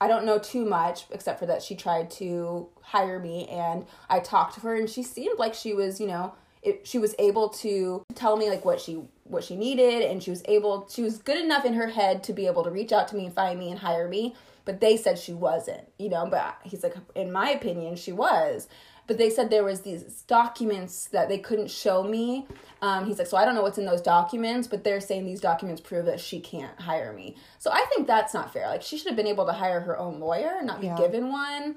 [0.00, 4.20] I don't know too much except for that she tried to hire me and I
[4.20, 7.48] talked to her and she seemed like she was, you know, it, she was able
[7.48, 11.18] to tell me like what she what she needed and she was able she was
[11.18, 13.58] good enough in her head to be able to reach out to me and find
[13.58, 17.30] me and hire me but they said she wasn't you know but he's like in
[17.30, 18.68] my opinion she was
[19.08, 22.46] but they said there was these documents that they couldn't show me
[22.82, 25.40] um, he's like so i don't know what's in those documents but they're saying these
[25.40, 28.96] documents prove that she can't hire me so i think that's not fair like she
[28.96, 30.96] should have been able to hire her own lawyer and not be Yeah.
[30.96, 31.74] given one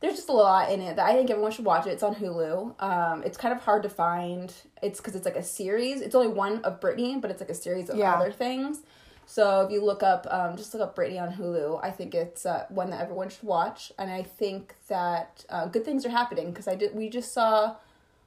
[0.00, 1.90] there's just a lot in it that I think everyone should watch it.
[1.90, 2.80] It's on Hulu.
[2.82, 4.52] Um, it's kind of hard to find.
[4.82, 6.02] It's because it's like a series.
[6.02, 8.12] It's only one of Britney, but it's like a series of Yeah.
[8.12, 8.80] other things.
[9.28, 11.80] So if you look up, um, just look up Britney on Hulu.
[11.82, 15.84] I think it's uh, one that everyone should watch, and I think that uh, good
[15.84, 16.94] things are happening because I did.
[16.94, 17.74] We just saw,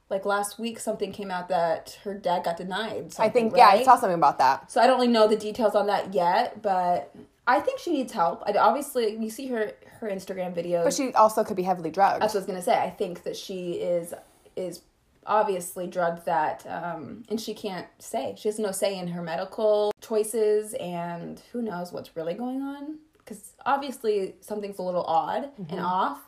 [0.10, 3.14] like last week, something came out that her dad got denied.
[3.18, 4.70] I think yeah, I saw something about that.
[4.70, 7.16] So I don't really know the details on that yet, but
[7.48, 8.44] I think she needs help.
[8.46, 10.84] I obviously you see her her Instagram videos.
[10.84, 12.22] But she also could be heavily drugged.
[12.22, 12.78] That's what I was gonna say.
[12.78, 14.14] I think that she is
[14.58, 14.82] is
[15.26, 18.36] obviously drugged that um and she can't say.
[18.38, 23.00] She has no say in her medical choices and who knows what's really going on
[23.26, 25.72] cuz obviously something's a little odd Mm-hmm.
[25.74, 26.20] and off,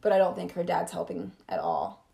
[0.00, 2.04] but I don't think her dad's helping at all.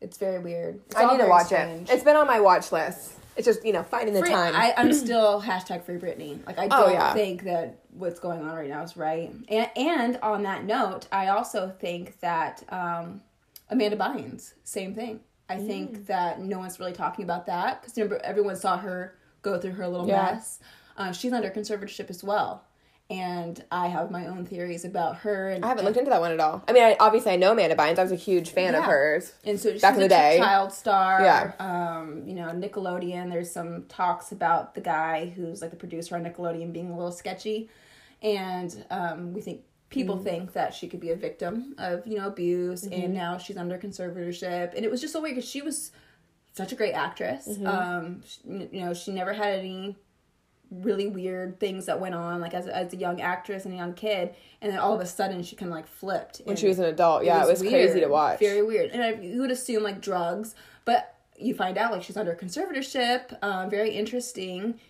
[0.00, 0.80] It's very weird.
[0.86, 1.88] It's I need to watch strange.
[1.88, 1.94] it.
[1.94, 3.12] It's been on my watch list.
[3.36, 4.54] It's just you know finding the Free- time.
[4.56, 6.44] I, I'm still hashtag free Britney.
[6.46, 7.12] Like I Oh, don't yeah.
[7.14, 9.32] think that what's going on right now is right.
[9.48, 13.22] And and on that note, I also think that um,
[13.70, 15.20] Amanda Bynes, same thing.
[15.48, 15.66] I Mm.
[15.66, 19.72] think that no one's really talking about that because remember everyone saw her go through
[19.72, 20.32] her little Yeah.
[20.34, 20.60] mess.
[20.96, 22.64] Uh, she's under conservatorship as well,
[23.10, 25.48] and I have my own theories about her.
[25.50, 26.62] And I haven't looked into that one at all.
[26.68, 27.98] I mean, I, obviously I know Amanda Bynes.
[27.98, 29.32] I was a huge fan of hers.
[29.44, 30.36] And so she's Back in a the day.
[30.38, 31.22] child star.
[31.22, 31.52] Yeah.
[31.58, 33.30] Um, you know, Nickelodeon.
[33.30, 37.12] There's some talks about the guy who's like the producer on Nickelodeon being a little
[37.12, 37.68] sketchy,
[38.22, 40.24] and um, we think people Mm.
[40.24, 43.00] think that she could be a victim of you know abuse, Mm-hmm.
[43.04, 44.74] and now she's under conservatorship.
[44.74, 45.92] And it was just so weird because she was
[46.54, 47.46] such a great actress.
[47.46, 47.66] Mm-hmm.
[47.66, 49.96] Um, she- you know, she never had any
[50.70, 53.92] really weird things that went on like as, as a young actress and a young
[53.92, 56.78] kid and then all of a sudden she kind of like flipped When she was
[56.78, 58.38] an adult, yeah, it was, weird, crazy to watch.
[58.40, 58.90] Very weird.
[58.90, 60.54] And I, you would assume like drugs,
[60.86, 63.36] but you find out like she's under conservatorship.
[63.42, 64.80] Um, very interesting.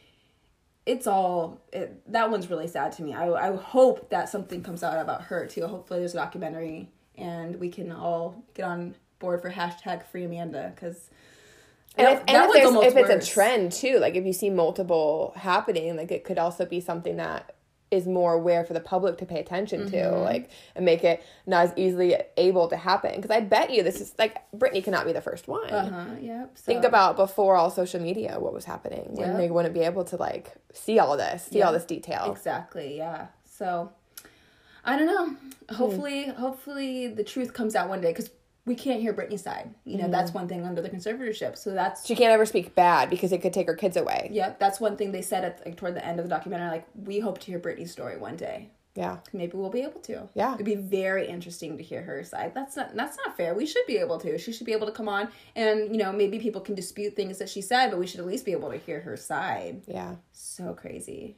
[0.84, 3.14] It's all it, that one's really sad to me.
[3.14, 5.66] I I hope that something comes out about her too.
[5.66, 10.72] Hopefully there's a documentary and we can all get on board for hashtag free Amanda
[10.74, 11.08] because.
[11.94, 15.94] And, if, and if, if it's a trend too, like if you see multiple happening,
[15.94, 17.51] like it could also be something that
[17.92, 20.22] is more aware for the public to pay attention to, mm-hmm.
[20.22, 23.16] like, and make it not as easily able to happen.
[23.16, 25.70] Because I bet you this is like Britney cannot be the first one.
[25.70, 26.14] Uh huh.
[26.20, 26.52] Yep.
[26.54, 26.62] So.
[26.64, 29.36] Think about before all social media, what was happening when yep.
[29.36, 32.32] they wouldn't be able to like see all this, see all this detail.
[32.32, 32.96] Exactly.
[32.96, 33.26] Yeah.
[33.44, 33.92] So,
[34.84, 35.36] I don't know.
[35.76, 36.40] Hopefully, hmm.
[36.40, 38.30] hopefully the truth comes out one day because
[38.64, 39.74] we can't hear Britney's side.
[39.84, 40.12] You know, mm-hmm.
[40.12, 41.58] that's one thing under the conservatorship.
[41.58, 44.28] So that's she can't ever speak bad because it could take her kids away.
[44.32, 46.70] Yeah, that's one thing they said at like toward the end of the documentary.
[46.70, 48.70] Like, we hope to hear Britney's story one day.
[48.94, 50.28] Yeah, maybe we'll be able to.
[50.34, 52.52] Yeah, it'd be very interesting to hear her side.
[52.54, 53.54] That's not that's not fair.
[53.54, 54.38] We should be able to.
[54.38, 57.38] She should be able to come on and you know maybe people can dispute things
[57.38, 59.82] that she said, but we should at least be able to hear her side.
[59.86, 61.36] Yeah, so crazy.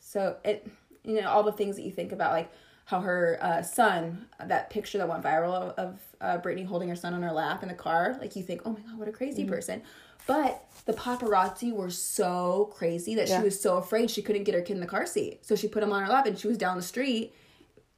[0.00, 0.66] So it
[1.04, 2.50] you know all the things that you think about like
[2.88, 6.96] how her uh, son, that picture that went viral of, of uh, Britney holding her
[6.96, 9.12] son on her lap in the car, like you think, oh my god, what a
[9.12, 9.52] crazy mm-hmm.
[9.52, 9.82] person.
[10.26, 13.40] But the paparazzi were so crazy that yeah.
[13.40, 15.44] she was so afraid she couldn't get her kid in the car seat.
[15.44, 17.34] So she put him on her lap and she was down the street,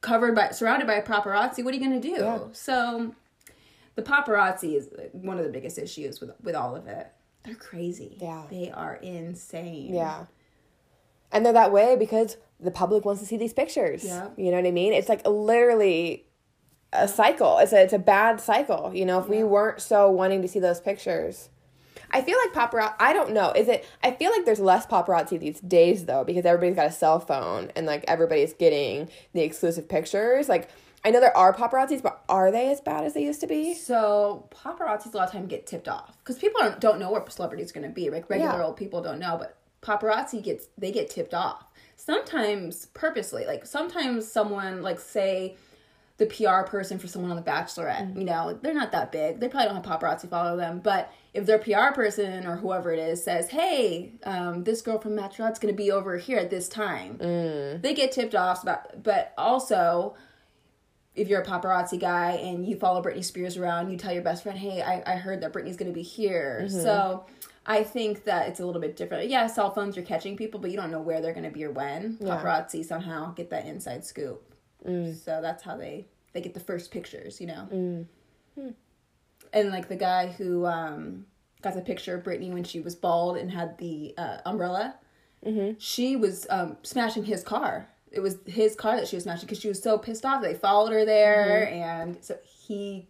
[0.00, 1.62] covered by, surrounded by paparazzi.
[1.62, 2.09] What are you gonna do?
[2.09, 2.38] Yeah.
[2.50, 3.14] So
[3.94, 7.07] the paparazzi is one of the biggest issues with with all of it.
[7.44, 8.16] They're crazy.
[8.20, 9.94] Yeah, they are insane.
[9.94, 10.24] Yeah,
[11.31, 14.05] and they're that way because the public wants to see these pictures.
[14.05, 14.29] Yeah.
[14.37, 14.92] You know what I mean?
[14.92, 16.27] It's like literally
[16.92, 17.59] a cycle.
[17.59, 18.92] It's a it's a bad cycle.
[18.94, 19.38] You know, if yeah.
[19.38, 21.49] we weren't so wanting to see those pictures.
[22.12, 22.94] I feel like paparazzi.
[22.99, 23.53] I don't know.
[23.53, 23.87] Is it?
[24.03, 27.70] I feel like there's less paparazzi these days though, because everybody's got a cell phone
[27.77, 30.49] and like everybody's getting the exclusive pictures.
[30.49, 30.68] Like
[31.05, 33.75] I know there are paparazzis, but are they as bad as they used to be?
[33.75, 37.31] So paparazzis a lot of time get tipped off because people don't, don't know what
[37.33, 38.11] celebrity's going to be.
[38.11, 38.64] Like regular yeah.
[38.64, 41.64] old people don't know, but paparazzi gets they get tipped off
[42.05, 43.47] sometimes purposely.
[43.47, 45.57] Like sometimes someone like say
[46.19, 48.19] the PR person for someone on The Bachelorette, mm-hmm.
[48.19, 49.41] you know, they're not that big.
[49.41, 52.99] They probably don't have paparazzi follow them, but if their PR person or whoever it
[52.99, 56.69] is says, "Hey, um, this girl from Bachelorette's going to be over here at this
[56.69, 57.81] time," mm.
[57.81, 58.63] they get tipped off.
[58.63, 60.15] About, but also,
[61.15, 64.43] if you're a paparazzi guy and you follow Britney Spears around, you tell your best
[64.43, 66.83] friend, "Hey, I, I heard that Britney's going to be here." Mm-hmm.
[66.83, 67.25] So
[67.66, 69.29] I think that it's a little bit different.
[69.29, 71.64] Yeah, cell phones you're catching people, but you don't know where they're going to be
[71.64, 72.16] or when.
[72.20, 72.37] Yeah.
[72.38, 74.42] Paparazzi somehow get that inside scoop.
[74.87, 75.14] Mm.
[75.14, 77.68] So that's how they they get the first pictures, you know.
[77.73, 78.07] Mm.
[78.55, 78.68] Hmm.
[79.53, 81.27] And like the guy who um,
[81.61, 84.94] got the picture of Britney when she was bald and had the uh, umbrella,
[85.44, 85.79] mm-hmm.
[85.79, 87.88] she was um, smashing his car.
[88.12, 90.42] It was his car that she was smashing because she was so pissed off.
[90.42, 91.83] They followed her there, mm-hmm.
[91.83, 93.09] and so he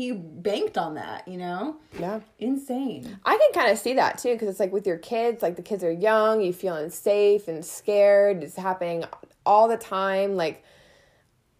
[0.00, 1.76] he banked on that, you know?
[1.98, 2.20] Yeah.
[2.38, 3.18] Insane.
[3.26, 5.62] I can kind of see that too because it's like with your kids, like the
[5.62, 8.42] kids are young, you feel unsafe and scared.
[8.42, 9.04] It's happening
[9.44, 10.36] all the time.
[10.36, 10.64] Like,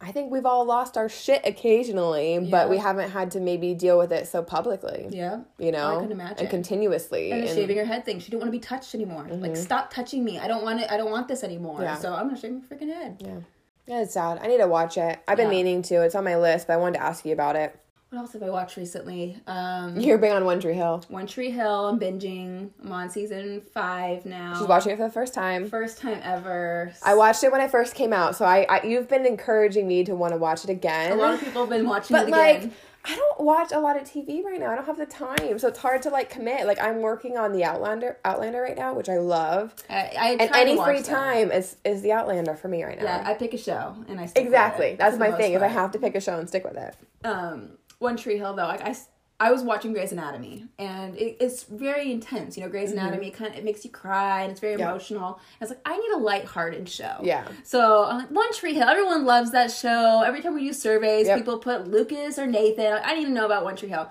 [0.00, 2.50] I think we've all lost our shit occasionally, yeah.
[2.50, 5.08] but we haven't had to maybe deal with it so publicly.
[5.10, 5.40] Yeah.
[5.58, 5.98] You know?
[5.98, 6.38] I can imagine.
[6.38, 7.32] And continuously.
[7.32, 8.20] And, and shaving her head thing.
[8.20, 9.24] She didn't want to be touched anymore.
[9.24, 9.42] Mm-hmm.
[9.42, 10.38] Like, stop touching me.
[10.38, 10.90] I don't want it.
[10.90, 11.82] I don't want this anymore.
[11.82, 11.98] Yeah.
[11.98, 13.22] So I'm going to shave my freaking head.
[13.22, 13.40] Yeah.
[13.86, 14.38] Yeah, it's sad.
[14.40, 15.20] I need to watch it.
[15.28, 15.58] I've been yeah.
[15.58, 15.96] meaning to.
[16.04, 17.78] It's on my list, but I wanted to ask you about it.
[18.10, 19.36] What else have I watched recently?
[19.46, 21.04] Um, You're big on One Tree Hill.
[21.08, 21.86] One Tree Hill.
[21.86, 22.70] I'm binging.
[22.82, 24.58] I'm on season five now.
[24.58, 25.68] She's watching it for the first time.
[25.70, 26.92] First time ever.
[27.04, 30.02] I watched it when it first came out, so I, I you've been encouraging me
[30.04, 31.12] to want to watch it again.
[31.12, 32.62] A lot of people have been watching but it again.
[32.62, 32.72] Like,
[33.04, 34.72] I don't watch a lot of TV right now.
[34.72, 36.66] I don't have the time, so it's hard to like commit.
[36.66, 39.72] Like I'm working on the Outlander, Outlander right now, which I love.
[39.88, 43.04] I, I and any free time is is the Outlander for me right now.
[43.04, 44.96] Yeah, I pick a show and I exactly.
[44.96, 45.52] That's my thing.
[45.52, 45.62] Part.
[45.62, 46.96] Is I have to pick a show and stick with it.
[47.24, 47.70] Um,
[48.00, 48.96] one Tree Hill, though, I, I,
[49.38, 52.56] I was watching Grey's Anatomy, and it, it's very intense.
[52.56, 52.98] You know, Grey's mm-hmm.
[52.98, 54.90] Anatomy kind of it makes you cry, and it's very yeah.
[54.90, 55.38] emotional.
[55.60, 57.18] And was like I need a lighthearted show.
[57.22, 57.46] Yeah.
[57.62, 58.88] So I'm like One Tree Hill.
[58.88, 60.22] Everyone loves that show.
[60.26, 61.38] Every time we do surveys, yep.
[61.38, 63.00] people put Lucas or Nathan.
[63.04, 64.10] I need to know about One Tree Hill.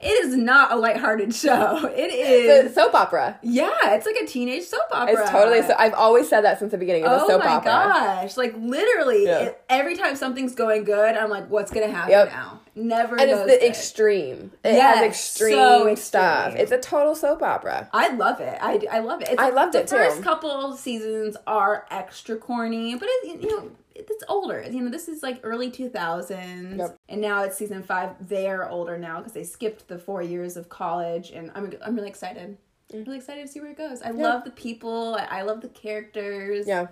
[0.00, 1.86] It is not a lighthearted show.
[1.94, 3.38] It is it's a soap opera.
[3.42, 5.20] Yeah, it's like a teenage soap opera.
[5.20, 5.62] It's totally.
[5.62, 7.02] So, I've always said that since the beginning.
[7.02, 7.70] It's oh a soap my opera.
[7.70, 8.36] gosh!
[8.38, 9.38] Like literally, yeah.
[9.40, 12.30] it, every time something's going good, I'm like, "What's gonna happen yep.
[12.30, 13.16] now?" Never.
[13.20, 13.62] And it's the good.
[13.62, 14.52] extreme.
[14.64, 16.54] It yes, has extreme, so extreme stuff.
[16.54, 17.88] It's a total soap opera.
[17.92, 18.58] I love it.
[18.60, 19.28] I, I love it.
[19.28, 19.98] It's, I loved it too.
[19.98, 24.64] The first couple seasons are extra corny, but it, you know it's older.
[24.68, 26.78] You know, this is like early 2000s.
[26.78, 26.96] Yep.
[27.08, 28.10] And now it's season five.
[28.20, 31.30] They're older now because they skipped the four years of college.
[31.30, 32.56] And I'm, I'm really excited.
[32.92, 34.02] I'm really excited to see where it goes.
[34.02, 34.22] I yeah.
[34.22, 35.16] love the people.
[35.16, 36.66] I, I love the characters.
[36.66, 36.88] Yeah.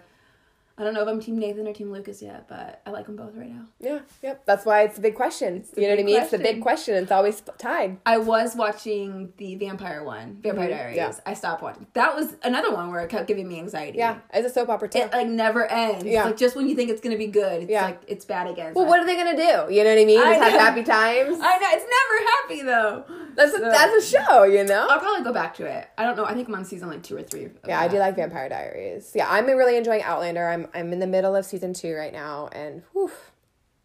[0.79, 3.17] I don't know if I'm Team Nathan or Team Lucas yet, but I like them
[3.17, 3.63] both right now.
[3.81, 4.45] Yeah, yep.
[4.47, 5.65] That's why it's a big question.
[5.75, 6.21] the you know what I mean?
[6.21, 6.55] It's the question.
[6.55, 6.95] big question.
[6.95, 7.99] It's always tied.
[8.07, 10.99] I was watching the vampire one, Vampire Diaries.
[10.99, 11.11] Mm-hmm.
[11.17, 11.21] yeah.
[11.27, 11.87] I stopped watching.
[11.95, 13.99] That was another one where it kept giving me anxiety.
[13.99, 14.99] Yeah, it's a soap opera too.
[15.01, 16.05] It like never ends.
[16.05, 16.25] Yeah.
[16.25, 17.85] Like just when you think it's gonna be good, it's Yeah.
[17.85, 18.75] like it's bad again.
[18.75, 19.75] well, what are they gonna do?
[19.75, 20.21] You know what I mean?
[20.21, 21.39] I Just have happy times.
[21.43, 23.25] I know it's never happy though.
[23.35, 24.87] That's a, that's a show, you know.
[24.91, 25.89] I'll probably go back to it.
[25.97, 26.25] I don't know.
[26.25, 27.49] I think I'm on season like two or three.
[27.67, 29.13] Yeah, I do like Vampire Diaries.
[29.15, 30.49] Yeah, I'm really enjoying Outlander.
[30.49, 33.11] I'm I'm in the middle of season two right now, and whew,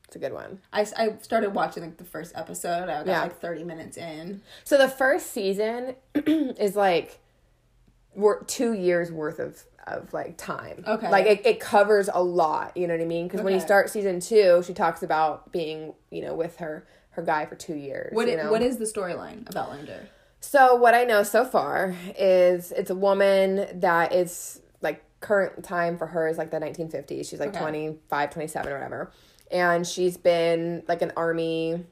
[0.07, 0.59] it's a good one.
[0.71, 2.83] I, I started watching like the first episode.
[2.89, 3.21] I got Yeah.
[3.23, 4.41] like 30 minutes in.
[4.63, 7.19] So the first season is like
[8.15, 10.81] wor- two years worth of of like time.
[10.87, 11.09] Okay.
[11.09, 12.77] Like it, it covers a lot.
[12.77, 13.27] You know what I mean?
[13.27, 17.21] Because when you start season two, she talks about being you know with her her
[17.21, 18.13] guy for two years.
[18.15, 18.49] What you know?
[18.51, 20.07] what is the storyline of Outlander?
[20.39, 24.61] So what I know so far is it's a woman that is
[25.23, 27.27] current time for her is like the 1950s.
[27.29, 27.59] She's like Okay.
[27.59, 29.11] 25, 27 or whatever.
[29.51, 31.85] And she's been like an army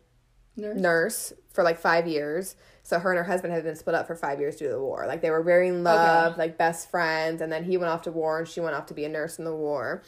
[0.56, 0.78] Nurse?
[0.78, 2.56] nurse for like 5 years.
[2.84, 4.80] So her and her husband had been split up for 5 years due to the
[4.80, 5.06] war.
[5.08, 8.12] Like they were very in love, like best friends and then he went off to
[8.12, 10.04] war and she went off to be a nurse in the war.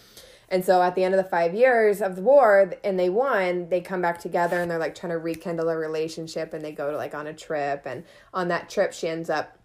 [0.49, 3.69] And so at the end of the five years of the war, and they won,
[3.69, 6.91] they come back together and they're like trying to rekindle a relationship and they go
[6.91, 7.83] to like on a trip.
[7.85, 9.57] And on that trip, she ends up,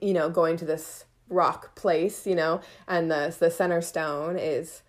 [0.00, 4.82] you know, going to this rock place, you know, and the, the center stone is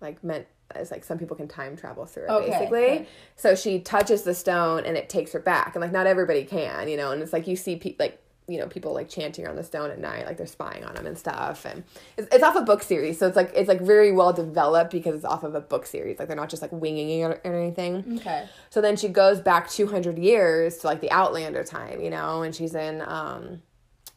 [0.00, 2.84] like meant as like some people can time travel through it Okay, basically.
[2.84, 3.06] okay.
[3.36, 5.74] So she touches the stone and it takes her back.
[5.74, 8.58] And like not everybody can, you know, and it's like you see people like, you
[8.58, 11.16] know, people like chanting on the stone at night, like they're spying on them and
[11.16, 11.64] stuff.
[11.64, 11.84] And
[12.16, 15.14] it's, it's off a book series, so it's like it's like very well developed because
[15.14, 16.18] it's off of a book series.
[16.18, 18.18] Like they're not just like winging it or, or anything.
[18.18, 18.48] Okay.
[18.68, 22.52] So then she goes back 200 years to like the Outlander time, you know, and
[22.54, 23.62] she's in um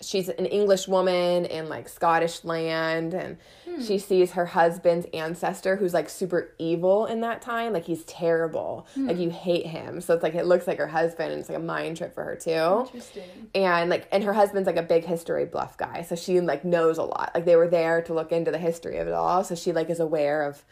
[0.06, 3.38] she's an English woman in like Scottish land and
[3.84, 4.04] she hmm.
[4.04, 8.88] sees her husband's ancestor who's like super evil in that time, like he's terrible.
[8.94, 9.08] Hmm.
[9.08, 10.02] Like you hate him.
[10.02, 12.24] So it's like it looks like her husband and it's like a mind trip for
[12.24, 12.86] her too.
[12.86, 13.50] Interesting.
[13.56, 16.04] and like and her husband's like a big history bluff guy.
[16.04, 17.32] So she like knows a lot.
[17.34, 19.44] Like they were there to look into the history of it all.
[19.44, 20.64] So she like is aware of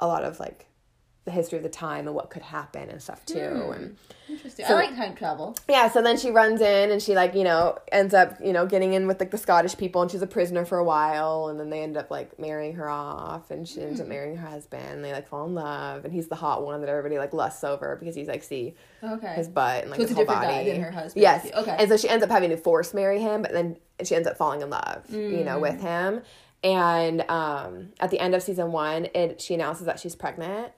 [0.00, 0.66] a lot of like
[1.26, 3.96] the history of the time and what could happen and stuff too and
[4.28, 4.64] Interesting.
[4.66, 5.54] So- I like time travel.
[5.68, 8.64] yeah so then she runs in and she like you know ends up you know
[8.64, 11.58] getting in with like the scottish people and she's a prisoner for a while and
[11.60, 14.84] then they end up like marrying her off and she ends up marrying her husband
[14.88, 17.62] and they like fall in love and he's the hot one that everybody like lusts
[17.64, 19.34] over because he's like see Okay.
[19.34, 20.70] his butt and like So his whole body.
[20.70, 21.20] than her husband.
[21.22, 21.48] Yes.
[21.54, 21.76] Okay.
[21.78, 24.36] And so she ends up having to force marry him, but then she ends up
[24.36, 25.60] falling in love, you know, Mm.
[25.60, 26.22] with him.
[26.64, 30.72] And um, at the end of season one, it she announces that she's pregnant.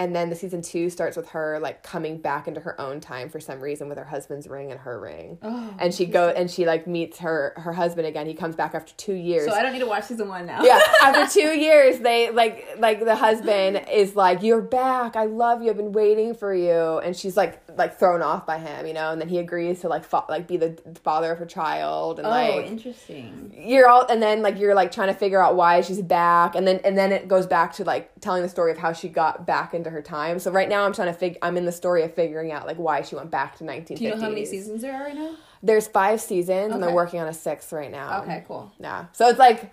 [0.00, 3.28] And then the season two starts with her like coming back into her own time
[3.28, 5.38] for some reason with her husband's ring and her ring.
[5.42, 8.26] Oh, and she go and she like meets her her husband again.
[8.26, 10.62] He comes back after two years So I don't need to watch season one now.
[10.64, 15.62] yeah after two years they like like the husband is like you're back i love
[15.62, 18.94] you i've been waiting for you and she's like like thrown off by him you
[18.94, 22.18] know and then he agrees to like fa- like be the father of her child
[22.18, 23.52] and Oh, like interesting.
[23.56, 26.66] you're all and then like you're like trying to figure out why she's back and
[26.66, 29.46] then and then it goes back to like telling the story of how she got
[29.46, 32.02] back into her time so right now i'm trying to figure i'm in the story
[32.02, 34.44] of figuring out like why she went back to 1950s Do you know how many
[34.44, 35.34] seasons there are right now?
[35.62, 38.72] there's five seasons and they're working on a sixth right now Okay, cool.
[38.78, 39.72] yeah so it's like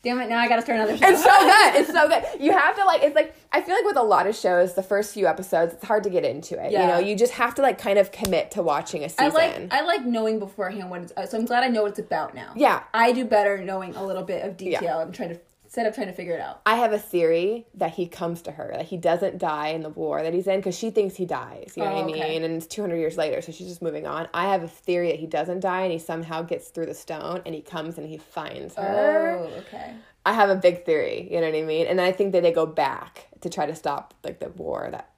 [0.00, 0.28] Damn it!
[0.28, 1.08] Now I gotta start another show.
[1.08, 1.74] it's so good.
[1.74, 2.40] It's so good.
[2.40, 3.02] You have to like.
[3.02, 5.84] It's like I feel like with a lot of shows, the first few episodes, it's
[5.84, 6.70] hard to get into it.
[6.70, 6.82] Yeah.
[6.82, 9.24] You know, you just have to like kind of commit to watching a season.
[9.24, 11.30] I like I like knowing beforehand what it's.
[11.32, 12.52] So I'm glad I know what it's about now.
[12.54, 12.84] Yeah.
[12.94, 15.00] I do better knowing a little bit of detail Yeah.
[15.02, 15.40] and trying to
[15.78, 16.60] instead of trying to figure it out.
[16.66, 19.88] I have a theory that he comes to her, that he doesn't die in the
[19.90, 21.74] war that he's in, because she thinks he dies.
[21.76, 22.32] You know Oh, what I oh, okay.
[22.32, 22.42] mean?
[22.44, 24.28] And it's 200 years later, so she's just moving on.
[24.34, 27.42] I have a theory that he doesn't die, and he somehow gets through the stone,
[27.46, 29.38] and he comes and he finds her.
[29.38, 29.94] Oh, okay.
[30.26, 31.28] I have a big theory.
[31.30, 31.86] You know what I mean?
[31.86, 35.10] And I think that they go back to try to stop like the war that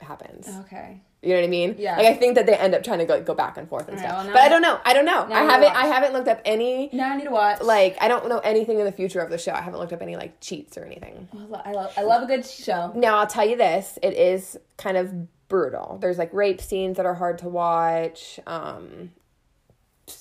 [0.00, 0.48] happens.
[0.66, 1.00] Okay.
[1.24, 1.76] You know what I mean?
[1.78, 1.96] Yeah.
[1.96, 3.96] Like I think that they end up trying to go, go back and forth and
[3.96, 4.24] Alright, stuff.
[4.26, 4.78] well, but I don't know.
[4.84, 5.26] I don't know.
[5.26, 5.74] now I haven't.
[5.74, 6.90] I haven't looked up any.
[6.92, 7.62] Now I need to watch.
[7.62, 9.52] Like I don't know anything in the future of the show.
[9.52, 11.28] I haven't looked up any like cheats or anything.
[11.32, 12.92] I love, I love I love a good show.
[12.94, 15.98] Now I'll tell you this: it is kind of brutal.
[16.00, 18.38] There's like rape scenes that are hard to watch.
[18.46, 19.12] Um,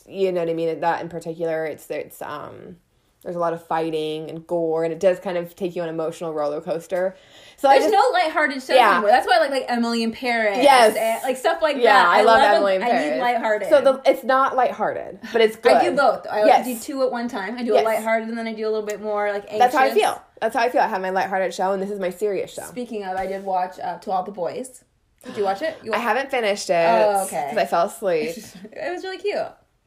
[0.08, 0.80] you know what I mean?
[0.80, 2.78] That in particular, it's it's um.
[3.24, 5.88] There's a lot of fighting and gore, and it does kind of take you on
[5.88, 7.16] an emotional roller coaster.
[7.56, 8.92] So I There's just no lighthearted shows Yeah.
[8.94, 9.10] anymore.
[9.12, 10.58] That's why I like like Emily in Paris.
[10.62, 10.96] Yes.
[10.98, 12.08] and, like stuff like yeah, that.
[12.08, 13.12] I, love, a- Emily in I Paris.
[13.16, 13.70] need lighthearted.
[13.70, 15.72] So the, it's not lighthearted, but it's good.
[15.74, 16.28] I do both.
[16.30, 16.66] I Yes.
[16.66, 17.58] do two at one time.
[17.58, 17.82] I do Yes.
[17.84, 19.60] a lighthearted and then I do a little bit more like anxious.
[19.60, 20.22] That's how I feel.
[20.42, 20.82] That's how I feel.
[20.82, 22.64] I have my lighthearted show, and this is my serious show.
[22.64, 24.84] Speaking of, I did watch uh, To All the Boys.
[25.24, 25.78] Did you watch it?
[25.82, 27.48] You I haven't finished it Oh, okay.
[27.50, 28.32] because I fell asleep.
[28.74, 29.38] it was really cute.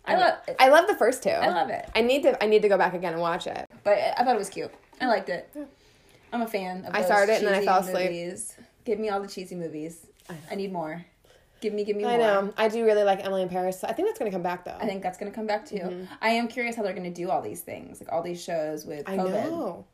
[0.06, 0.34] I love.
[0.58, 1.30] I love the first two.
[1.30, 1.88] I love it.
[1.94, 2.42] I need to.
[2.42, 3.68] I need to go back again and watch it.
[3.84, 4.72] But I thought it was cute.
[5.00, 5.54] I liked it.
[6.32, 8.10] I'm a fan of I those started it and then I cheesy fell asleep.
[8.10, 8.56] Movies.
[8.84, 10.06] Give me all the cheesy movies.
[10.50, 11.04] I, need more.
[11.60, 12.12] Give me, give me more.
[12.12, 12.52] I know.
[12.56, 13.84] I do really like Emily in Paris.
[13.84, 14.76] I think that's going to come back though.
[14.78, 15.76] I think that's gonna come back too.
[15.76, 16.14] Mm-hmm.
[16.20, 19.08] I am curious how they're gonna do all these things, like all these shows with
[19.08, 19.30] I COVID.
[19.50, 19.84] know.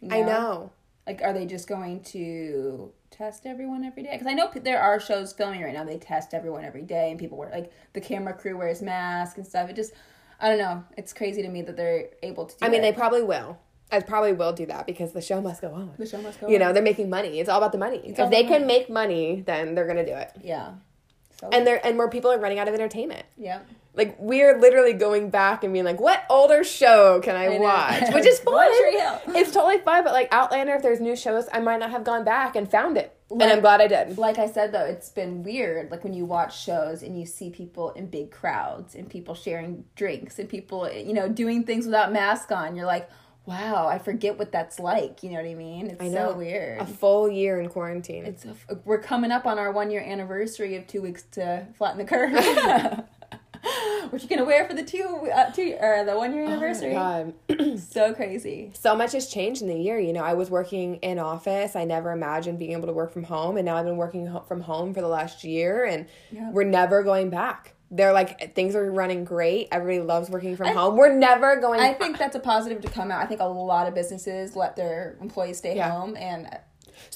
[0.00, 0.72] you I know.
[1.06, 4.10] Like, are they just going to test everyone every day?
[4.12, 5.84] Because I know there are shows filming right now.
[5.84, 9.46] They test everyone every day, and people wear like the camera crew wears masks and
[9.46, 9.70] stuff.
[9.70, 9.92] It just,
[10.40, 10.84] I don't know.
[10.96, 12.56] It's crazy to me that they're able to.
[12.58, 12.82] do I mean, it.
[12.82, 13.58] they probably will.
[13.90, 15.92] I probably will do that because the show must go on.
[15.96, 16.46] the show must go.
[16.46, 16.52] On.
[16.52, 16.62] You on.
[16.66, 17.38] know, they're making money.
[17.40, 17.98] It's all about the money.
[18.04, 18.64] if they about can money.
[18.66, 20.32] make money, then they're gonna do it.
[20.42, 20.72] yeah.
[21.40, 23.24] So And they're and more people are running out of entertainment.
[23.36, 23.60] yeah.
[23.96, 28.14] Like we're literally going back and being like, what older show can I, I watch?
[28.14, 28.68] Which is fun.
[28.70, 30.04] It's totally fun.
[30.04, 32.98] But like Outlander, if there's new shows, I might not have gone back and found
[32.98, 34.18] it, and I'm glad I did.
[34.18, 35.90] like I said though, it's been weird.
[35.90, 39.84] Like when you watch shows and you see people in big crowds and people sharing
[39.96, 42.76] drinks and people, you know, doing things without mask on.
[42.76, 43.08] You're like,
[43.46, 45.22] wow, I forget what that's like.
[45.22, 45.86] You know what I mean?
[45.86, 46.82] It's I so weird.
[46.82, 48.26] A full year in quarantine.
[48.26, 51.66] It's a f we're coming up on our one year anniversary of two weeks to
[51.78, 53.04] flatten the curve.
[54.10, 56.94] what you gonna wear for the two uh, two or the one year anniversary?
[56.96, 57.32] Oh
[57.78, 58.70] so crazy.
[58.74, 59.98] so much has changed in the year.
[59.98, 61.76] You know, I was working in office.
[61.76, 64.44] I never imagined being able to work from home, and now I've been working ho-
[64.46, 66.06] from home for the last year, and
[66.52, 67.74] we're never going back.
[67.90, 69.68] They're like things are running great.
[69.70, 70.96] Everybody loves working from home.
[70.96, 71.78] We're never going.
[71.80, 73.22] I think that's a positive to come out.
[73.22, 75.90] I think a lot of businesses let their employees stay Yeah.
[75.90, 76.48] home and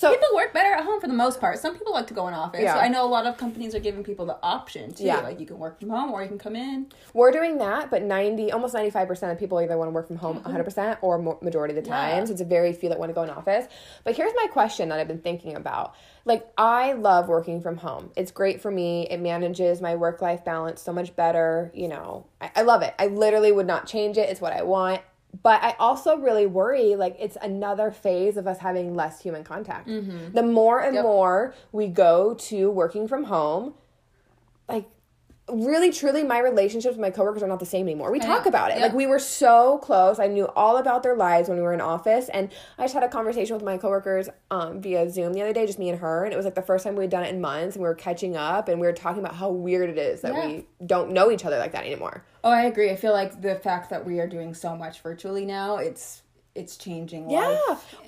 [0.00, 0.12] so.
[0.12, 1.58] people work better at home for the most part.
[1.58, 2.62] Some people like to go in office.
[2.62, 2.74] Yeah.
[2.74, 5.04] So I know a lot of companies are giving people the option too.
[5.04, 5.20] Yeah.
[5.20, 6.86] Like you can work from home or you can come in.
[7.12, 10.40] We're doing that, but 90, almost 95% of people either want to work from home
[10.40, 10.56] mm-hmm.
[10.56, 11.96] 100% or mo- majority of the Yeah.
[11.96, 12.26] time.
[12.26, 13.66] So it's a very few that want to go in office.
[14.04, 15.94] But here's my question that I've been thinking about.
[16.24, 18.10] Like, I love working from home.
[18.16, 19.06] It's great for me.
[19.10, 21.70] It manages my work life balance so much better.
[21.74, 22.94] You know, I, I love it.
[22.98, 24.28] I literally would not change it.
[24.28, 25.00] It's what I want.
[25.43, 29.88] But I also really worry like it's another phase of us having less human contact.
[29.88, 30.35] Mm-hmm.
[30.35, 31.03] The more and Yep.
[31.05, 33.75] more we go to working from home,
[34.69, 34.87] like
[35.52, 38.10] really truly my relationships with my coworkers are not the same anymore.
[38.10, 38.48] We talk know.
[38.48, 38.78] about it.
[38.78, 38.84] Yeah.
[38.84, 40.18] Like we were so close.
[40.18, 43.02] I knew all about their lives when we were in office and I just had
[43.02, 46.24] a conversation with my coworkers um, via Zoom the other day, just me and her,
[46.24, 47.94] and it was like the first time we'd done it in months and we were
[47.94, 50.46] catching up and we were talking about how weird it is that Yeah.
[50.46, 52.24] we don't know each other like that anymore.
[52.42, 52.90] Oh, I agree.
[52.90, 56.22] I feel like the fact that we are doing so much virtually now, it's
[56.54, 57.56] it's changing Yeah.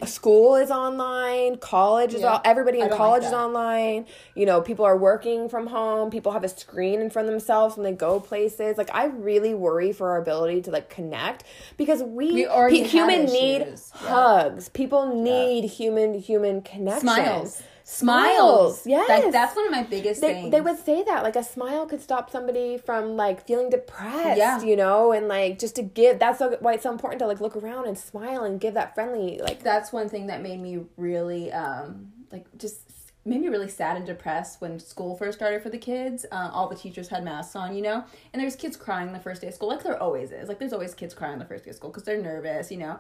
[0.05, 2.33] School is online, college is Yeah.
[2.35, 4.07] all everybody in college like is online.
[4.35, 7.77] You know, people are working from home, people have a screen in front of themselves
[7.77, 8.77] when they go places.
[8.79, 11.45] Like I really worry for our ability to like connect
[11.77, 13.61] because we, We already have human need.
[13.61, 13.77] Yeah.
[14.09, 14.69] hugs.
[14.71, 17.01] People need human human connection.
[17.03, 17.63] Smiles.
[17.85, 18.87] Smiles.
[18.87, 19.09] Yes.
[19.09, 20.51] That, that's one of my biggest they, things.
[20.51, 24.63] they would say that like a smile could stop somebody from like feeling depressed Yeah.
[24.63, 27.57] you know and like just to give that's why it's so important to like look
[27.57, 31.53] around and smile and give that friendly like that's one thing that made me really
[31.53, 32.81] um like just
[33.25, 36.69] made me really sad and depressed when school first started for the kids uh, all
[36.69, 39.55] the teachers had masks on you know and there's kids crying the first day of
[39.55, 41.91] school like there always is like there's always kids crying the first day of school
[41.91, 42.99] because they're nervous you know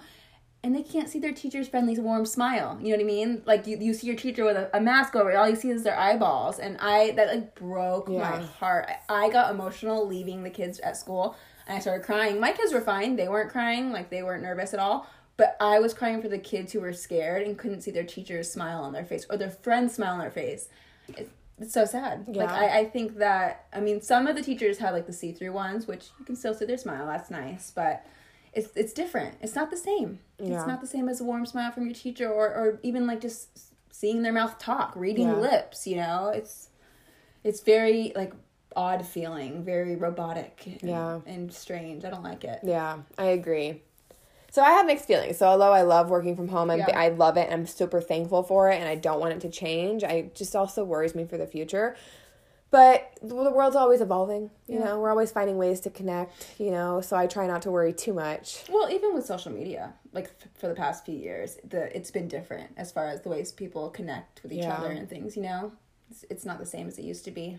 [0.64, 2.78] and they can't see their teacher's friendly warm smile.
[2.80, 3.42] You know what i mean?
[3.44, 5.82] Like you, you see your teacher with a, a mask over all you see is
[5.82, 6.58] their eyeballs.
[6.58, 8.88] And i that like broke my heart.
[9.08, 12.38] I, I got emotional leaving the kids at school and i started crying.
[12.38, 13.16] My kids were fine.
[13.16, 15.08] They weren't crying like they weren't nervous at all.
[15.36, 18.52] But I was crying for the kids who were scared and couldn't see their teacher's
[18.52, 20.68] smile on their face or their friend's smile on their face.
[21.08, 22.26] It, it's so sad.
[22.28, 22.44] Yeah.
[22.44, 25.32] Like I, I think that I mean some of the teachers have like the see
[25.32, 27.06] through ones, which you can still see their smile.
[27.06, 28.04] That's nice, but
[28.52, 29.36] it's it's different.
[29.40, 30.18] It's not the same.
[30.38, 30.58] Yeah.
[30.58, 33.20] It's not the same as a warm smile from your teacher or or even like
[33.20, 33.48] just
[33.90, 35.36] seeing their mouth talk, reading Yeah.
[35.36, 35.86] lips.
[35.86, 36.68] You know, it's
[37.44, 38.32] it's very like
[38.74, 40.62] odd feeling, very robotic.
[40.66, 41.20] And, Yeah.
[41.26, 42.04] and strange.
[42.04, 42.60] I don't like it.
[42.62, 43.82] Yeah, I agree.
[44.50, 45.38] So I have mixed feelings.
[45.38, 46.98] So although I love working from home, I'm, Yeah.
[46.98, 49.48] I love it, and I'm super thankful for it, and I don't want it to
[49.48, 50.04] change.
[50.04, 51.96] I just also worries me for the future.
[52.72, 54.50] But the world's always evolving.
[54.66, 54.84] You Yeah.
[54.86, 56.58] know, we're always finding ways to connect.
[56.58, 58.64] You know, so I try not to worry too much.
[58.68, 62.26] Well, even with social media, like f- for the past few years, the it's been
[62.28, 64.74] different as far as the ways people connect with each Yeah.
[64.74, 65.36] other and things.
[65.36, 65.72] You know,
[66.10, 67.58] it's, it's not the same as it used to be.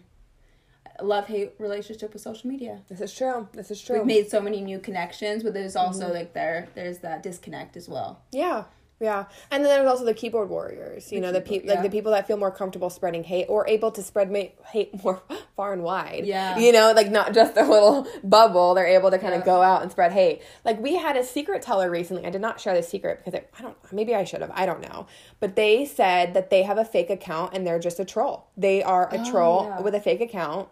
[1.01, 2.81] Love hate relationship with social media.
[2.89, 3.47] This is true.
[3.53, 3.97] This is true.
[3.99, 6.13] We've made so many new connections, but there's also Mm-hmm.
[6.13, 8.19] like there there's that disconnect as well.
[8.31, 8.65] Yeah.
[9.03, 9.25] Yeah.
[9.51, 12.11] And then there's also the keyboard warriors, you know, the keyboard- people like the people
[12.13, 15.21] that feel more comfortable spreading hate or able to spread ma- hate more
[15.57, 16.25] far and wide.
[16.25, 16.57] Yeah.
[16.57, 19.39] You know, like not just their little bubble, they're able to kind Yeah.
[19.39, 20.41] of go out and spread hate.
[20.63, 22.25] Like we had a secret teller recently.
[22.25, 24.51] I did not share the secret because it, I don't maybe I should have.
[24.53, 25.07] I don't know.
[25.41, 28.47] But they said that they have a fake account and they're just a troll.
[28.55, 29.81] They are a Oh, troll yeah.
[29.81, 30.69] with a fake account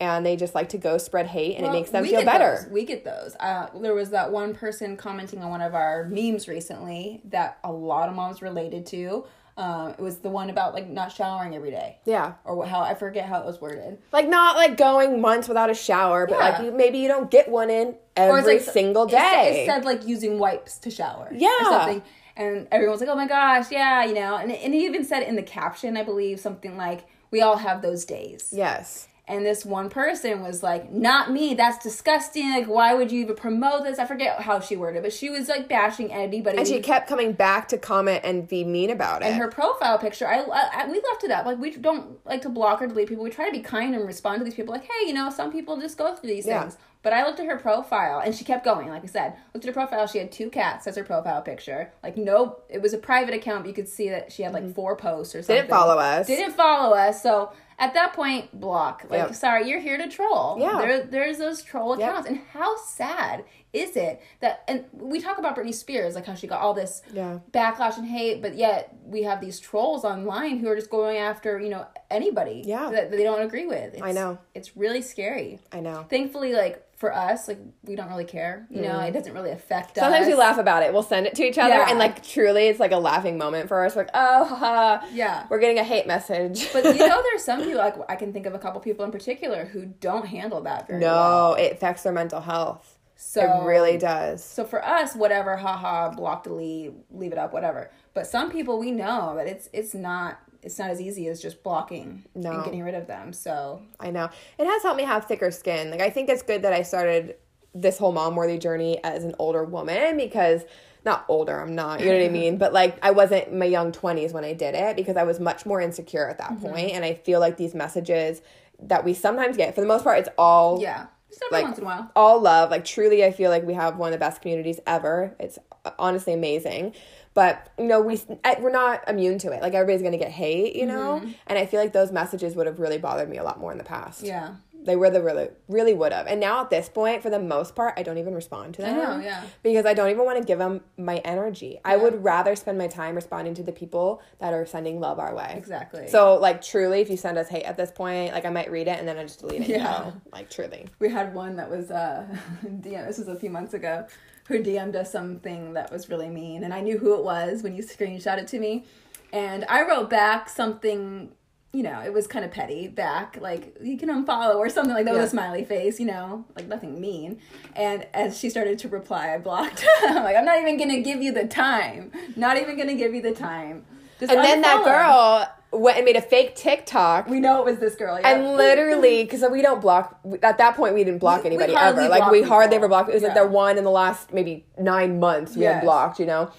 [0.00, 2.62] and they just like to go spread hate and Well, it makes them feel better.
[2.62, 2.70] those.
[2.72, 3.36] We get those.
[3.38, 7.70] Uh, there was that one person commenting on one of our memes recently that a
[7.72, 9.24] lot of moms related to.
[9.56, 12.32] Um, it was the one about like not showering every day, Yeah.
[12.44, 13.98] or how I forget how it was worded.
[14.10, 16.48] Like not like going months without a shower, but Yeah.
[16.48, 19.62] like you, maybe you don't get one in Or every like- single day.
[19.62, 21.28] It said like using wipes to shower.
[21.32, 21.50] Yeah.
[21.60, 22.02] Or something.
[22.36, 24.34] And everyone's like, oh my gosh, yeah, you know.
[24.34, 27.80] And, and he even said in the caption, I believe, something like, we all have
[27.80, 28.48] those days.
[28.52, 29.06] yes.
[29.26, 32.50] And this one person was like, not me, that's disgusting.
[32.50, 33.98] Like, why would you even promote this?
[33.98, 36.58] I forget how she worded it, but she was like bashing anybody.
[36.58, 39.26] And she kept coming back to comment and be mean about it.
[39.26, 41.46] and her profile picture, I, I, we left it up.
[41.46, 43.24] Like we don't like to block or delete people.
[43.24, 44.74] We try to be kind and respond to these people.
[44.74, 46.60] Like, hey, you know, some people just go through these Yeah.
[46.62, 46.76] things.
[47.02, 48.88] But I looked at her profile, and she kept going.
[48.88, 50.06] Like I said, looked at her profile.
[50.06, 51.92] She had two cats as her profile picture.
[52.02, 53.64] Like, no, it was a private account.
[53.64, 55.54] But you could see that she had like four posts or something.
[55.56, 55.66] Mm-hmm.
[55.66, 56.26] Didn't follow us.
[56.26, 57.22] Didn't follow us.
[57.22, 59.04] So at that point, block.
[59.08, 59.34] Like, Yep.
[59.34, 60.56] sorry, you're here to troll.
[60.60, 60.78] Yeah.
[60.80, 62.08] There, there's those troll Yep.
[62.08, 64.62] accounts, and how sad is it that?
[64.68, 67.38] And we talk about Britney Spears, like how she got all this Yeah.
[67.52, 71.58] backlash and hate, but yet we have these trolls online who are just going after
[71.60, 72.90] you know anybody Yeah.
[72.90, 73.94] that, that they don't agree with.
[73.94, 74.38] It's, I know.
[74.54, 75.58] it's really scary.
[75.72, 76.06] I know.
[76.08, 78.66] Thankfully, like for us, like we don't really care.
[78.70, 80.02] You know, it doesn't really affect us.
[80.02, 80.06] Mm.
[80.06, 80.90] Sometimes we laugh about it.
[80.90, 81.90] We'll send it to each other, Yeah.
[81.90, 83.94] and like truly, it's like a laughing moment for us.
[83.94, 85.46] We're like, oh, haha, Yeah.
[85.50, 86.72] we're getting a hate message.
[86.72, 89.10] But you know, there's some people like I can think of a couple people in
[89.10, 91.50] particular who don't handle that very well.
[91.50, 92.93] no, it affects their mental health.
[93.26, 94.44] So it really does.
[94.44, 97.90] So for us, whatever, haha, block, delete, leave it up, whatever.
[98.12, 101.62] But some people we know that it's it's not it's not as easy as just
[101.62, 102.50] blocking No.
[102.50, 103.32] and getting rid of them.
[103.32, 104.28] So I know.
[104.58, 105.90] It has helped me have thicker skin.
[105.90, 107.36] Like I think it's good that I started
[107.74, 110.62] this whole mom worthy journey as an older woman because
[111.04, 112.56] not older, I'm not, you know what I mean?
[112.64, 115.40] But like I wasn't in my young 20s when I did it because I was
[115.40, 116.66] much more insecure at that Mm-hmm.
[116.66, 116.90] point.
[116.92, 118.42] and I feel like these messages
[118.80, 121.06] that we sometimes get for the most part it's all yeah,
[121.50, 122.10] like once in a while.
[122.16, 122.70] all love.
[122.70, 125.34] Like truly, I feel like we have one of the best communities ever.
[125.38, 126.94] It's uh, honestly amazing.
[127.34, 128.20] But you know, we
[128.60, 129.60] we're not immune to it.
[129.60, 131.20] Like everybody's gonna get hate, you know.
[131.20, 131.32] Mm-hmm.
[131.46, 133.78] And I feel like those messages would have really bothered me a lot more in
[133.78, 134.22] the past.
[134.22, 134.54] Yeah.
[134.84, 136.26] They were the really really would have.
[136.26, 138.98] And now at this point, for the most part, I don't even respond to them.
[138.98, 139.44] I know, yeah.
[139.62, 141.80] Because I don't even want to give them my energy.
[141.84, 145.34] I would rather spend my time responding to the people that are sending love our
[145.34, 145.54] way.
[145.56, 146.08] Exactly.
[146.08, 148.88] So like truly, if you send us hate at this point, like I might read
[148.88, 149.68] it and then I just delete it.
[149.68, 149.76] Yeah.
[149.76, 150.12] Yeah.
[150.32, 150.86] Like truly.
[150.98, 152.26] we had one that was uh
[152.64, 154.06] DM this was a few months ago
[154.48, 157.74] who DM'd us something that was really mean and I knew who it was when
[157.74, 158.84] you screenshot it to me.
[159.32, 161.32] And I wrote back something
[161.74, 165.04] you know, it was kind of petty back, like you can unfollow or something like
[165.06, 167.40] that with a smiley face, you know, like nothing mean.
[167.74, 169.84] And as she started to reply, I blocked.
[170.02, 172.12] I'm like, I'm not even gonna give you the time.
[172.36, 173.84] Not even gonna give you the time.
[174.20, 175.48] Just And then that girl
[175.80, 177.26] went and made a fake TikTok.
[177.28, 178.20] we know it was this girl.
[178.20, 178.28] Yeah.
[178.30, 181.74] and literally, because we don't block, at that point, we didn't block We- we anybody
[181.74, 182.10] hardly ever.
[182.10, 182.76] Like, we hardly people.
[182.84, 183.08] ever blocked.
[183.10, 183.42] It was like Yeah.
[183.42, 185.74] the one in the last maybe nine months we Yes.
[185.74, 186.50] had blocked, you know?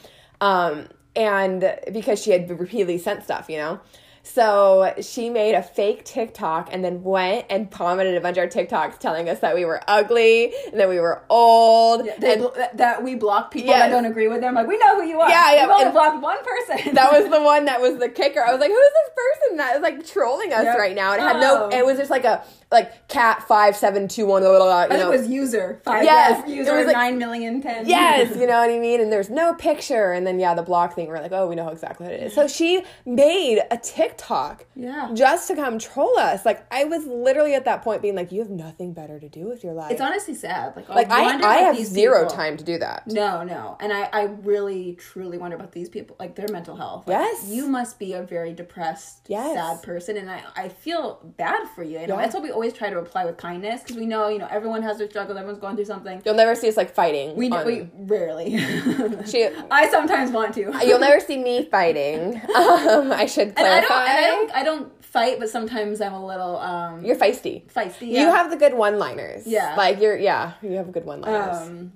[0.41, 3.80] Um, and because she had repeatedly sent stuff, you know?
[4.28, 8.47] So she made a fake TikTok and then went and commented a bunch of our
[8.49, 12.07] TikToks telling us that we were ugly and that we were old.
[12.19, 13.82] They and bl- that- we block people Yes.
[13.82, 14.55] that don't agree with them.
[14.55, 15.30] Like we know who you are.
[15.30, 16.95] Yeah, yeah, We've only blocked one person.
[16.95, 18.41] that was the one that was the kicker.
[18.43, 20.78] I was like, who's this person that is like trolling us Yep.
[20.80, 21.13] right now?
[21.13, 21.78] And it had no, Oh.
[21.78, 25.01] it was just like a, like cat five, seven, two, one, blah, blah, blah, you
[25.03, 25.11] know.
[25.11, 26.03] it was user five.
[26.03, 27.88] Yes, Yes, it user was like- nine million ten.
[27.88, 28.99] Yes, you know what I mean?
[29.01, 30.11] And there's no picture.
[30.11, 32.34] And then, yeah, the block thing, we're like, oh, we know exactly what it is.
[32.34, 35.11] So she made a TikTok Yeah.
[35.13, 36.45] just to come troll us.
[36.45, 39.47] Like, I was literally at that point being like, you have nothing better to do
[39.47, 39.91] with your life.
[39.91, 40.76] It's honestly sad.
[40.76, 43.07] Like, like, I, I have zero people- time to do that.
[43.07, 47.07] No, no, and I, I really, truly wonder about these people, like their mental health.
[47.07, 47.47] Like, Yes.
[47.47, 49.55] you must be a very depressed, Yes.
[49.55, 51.99] sad person, and I, I feel bad for you.
[51.99, 52.22] You know, Yeah.
[52.22, 54.82] that's why we always try to reply with kindness because we know, you know, everyone
[54.84, 56.22] has their struggles, everyone's going through something.
[56.26, 57.36] You'll never see us like fighting.
[57.36, 58.57] We, on- we rarely.
[59.26, 60.61] She- I sometimes want to.
[60.86, 62.36] You'll never see me fighting.
[62.55, 63.88] Um, I should And I clarify.
[63.88, 67.70] don't, and I don't, I don't fight, but sometimes I'm a little um You're feisty.
[67.72, 68.07] feisty.
[68.07, 69.47] You have the good one-liners.
[69.47, 69.76] Yeah.
[69.78, 71.57] Like you're yeah, you have good one-liners.
[71.68, 71.93] um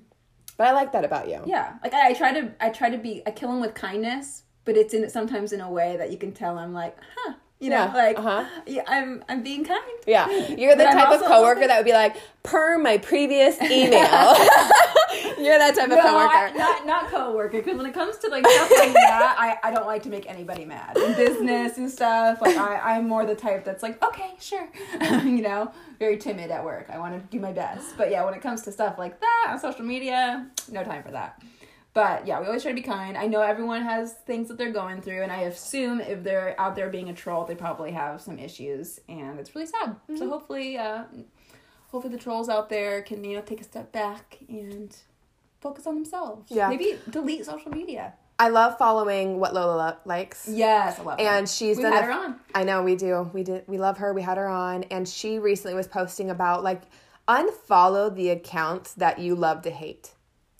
[0.57, 1.41] but I like that about you.
[1.45, 1.75] yeah.
[1.83, 4.75] Like I, I try to, I try to be, I kill him with kindness, but
[4.75, 7.85] it's in sometimes in a way that you can tell I'm like, huh, you know,
[7.85, 8.45] Yeah, like uh-huh.
[8.65, 9.81] yeah, I'm, I'm being kind.
[10.07, 10.29] Yeah.
[10.29, 13.99] You're the But type of coworker that would be like, per my previous email.
[15.37, 16.33] you're that type of coworker.
[16.33, 17.57] I, not not coworker.
[17.57, 20.29] Because when it comes to like stuff like that, I, I don't like to make
[20.29, 22.41] anybody mad in business and stuff.
[22.41, 24.69] Like I I'm more the type that's like okay sure,
[25.23, 26.87] you know, very timid at work.
[26.89, 29.47] I want to do my best, but yeah, when it comes to stuff like that
[29.49, 31.41] on social media, no time for that.
[31.93, 33.17] But yeah, we always try to be kind.
[33.17, 36.75] I know everyone has things that they're going through, and I assume if they're out
[36.75, 39.89] there being a troll, they probably have some issues, and it's really sad.
[39.89, 40.17] Mm-hmm.
[40.17, 41.03] So hopefully, uh,
[41.91, 44.95] hopefully the trolls out there can you know take a step back and
[45.61, 46.49] focus on themselves.
[46.51, 46.69] Yeah.
[46.69, 48.13] maybe delete social media.
[48.41, 50.47] I love following what Lola lo- likes.
[50.47, 51.19] Yes, I love.
[51.19, 52.39] And she's we done had a- her on.
[52.55, 53.29] I know we do.
[53.33, 53.63] We did.
[53.67, 54.13] We love her.
[54.13, 56.83] We had her on, and she recently was posting about like
[57.27, 60.13] unfollow the accounts that you love to hate.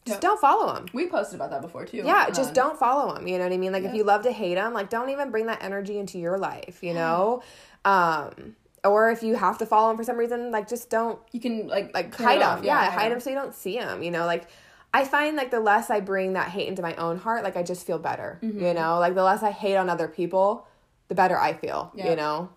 [0.10, 0.86] Just don't follow them.
[0.93, 1.97] We posted about that before too.
[2.05, 3.28] Yeah, just Um, don't follow them.
[3.28, 3.72] You know what I mean?
[3.72, 6.38] Like if you love to hate them, like don't even bring that energy into your
[6.38, 6.80] life.
[6.82, 7.41] You know,
[7.86, 11.39] um, or if you have to follow them for some reason, like just don't You
[11.39, 12.60] can like like hide them.
[12.60, 12.64] off.
[12.64, 14.03] Yeah, hide them so you don't see them.
[14.03, 14.47] You know, like
[14.93, 17.64] I find like the less I bring that hate into my own heart, like I
[17.64, 18.39] just feel better.
[18.41, 18.64] Mm-hmm.
[18.64, 20.68] You know, like the less I hate on other people,
[21.10, 21.91] the better I feel.
[21.93, 22.10] Yeah.
[22.10, 22.49] You know.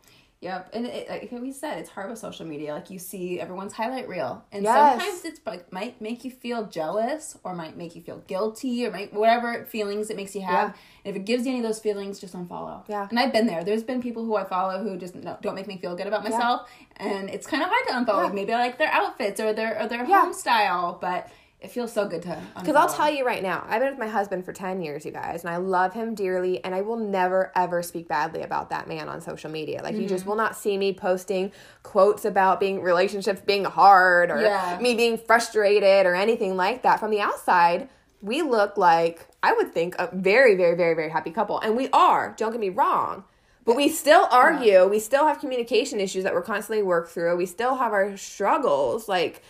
[0.43, 2.75] Yep, and it, like we said, it's hard with social media.
[2.75, 5.01] Like you see everyone's highlight reel, and Yes.
[5.01, 8.91] sometimes it's like might make you feel jealous, or might make you feel guilty, or
[8.91, 10.71] might whatever feelings it makes you have.
[10.71, 10.75] Yeah.
[11.05, 12.83] And if it gives you any of those feelings, just unfollow.
[12.89, 13.07] Yeah.
[13.09, 13.63] And I've been there.
[13.63, 16.25] There's been people who I follow who just no, don't make me feel good about
[16.25, 18.27] myself, and it's kind of hard to unfollow.
[18.27, 18.33] Yeah.
[18.35, 20.23] Maybe I like their outfits or their or their Yeah.
[20.23, 21.29] home style, but
[21.63, 22.39] it feels so good to.
[22.59, 25.13] Because I'll tell you right now, I've been with my husband for 10 years, you
[25.13, 28.89] guys, and I love him dearly, and I will never, ever speak badly about that
[28.89, 29.81] man on social media.
[29.83, 30.09] Like, you Mm-hmm.
[30.09, 31.53] just will not see me posting
[31.83, 34.79] quotes about being relationships being hard or Yeah.
[34.81, 36.99] me being frustrated or anything like that.
[37.01, 37.89] From the outside,
[38.21, 41.59] we look like, I would think, a very, very, very, very happy couple.
[41.61, 43.25] And we are, don't get me wrong.
[43.65, 44.89] But we still argue.
[44.89, 47.37] We still have communication issues that we're constantly work through.
[47.37, 49.09] We still have our struggles.
[49.09, 49.43] Like,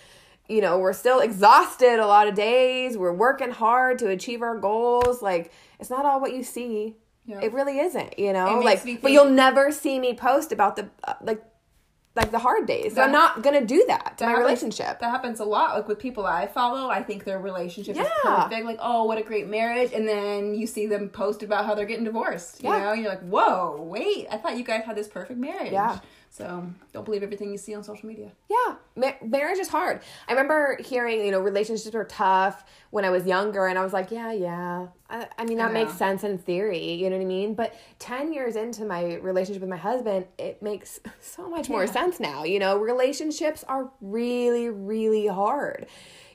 [0.48, 2.96] you know, we're still exhausted a lot of days.
[2.98, 5.22] We're working hard to achieve our goals.
[5.22, 6.96] Like, it's not all what you see.
[7.24, 7.40] Yeah.
[7.40, 8.58] It really isn't, you know?
[8.60, 11.42] Like, me but you'll never see me post about the, uh, like,
[12.14, 12.96] like the hard days.
[12.96, 14.98] So I'm not gonna do that to my happens- relationship.
[15.00, 15.76] That happens a lot.
[15.76, 18.42] Like with people I follow, I think their relationship is Yeah.
[18.44, 18.66] perfect.
[18.66, 21.86] Like, oh, what a great marriage, and then you see them post about how they're
[21.86, 22.62] getting divorced.
[22.62, 22.78] You Yeah.
[22.80, 25.72] know, you're like, whoa, wait, I thought you guys had this perfect marriage.
[25.72, 26.00] Yeah.
[26.32, 28.32] So don't believe everything you see on social media.
[28.48, 30.00] Yeah, ma- marriage is hard.
[30.26, 33.94] I remember hearing, you know, relationships are tough when I was younger, and I was
[33.94, 34.88] like, yeah, yeah.
[35.08, 37.54] I, I mean, that makes sense in theory, you know what I mean?
[37.54, 42.20] But 10 years into my relationship with my husband, it makes so much more sense
[42.20, 42.44] now.
[42.44, 45.86] You know, relationships are really, really hard.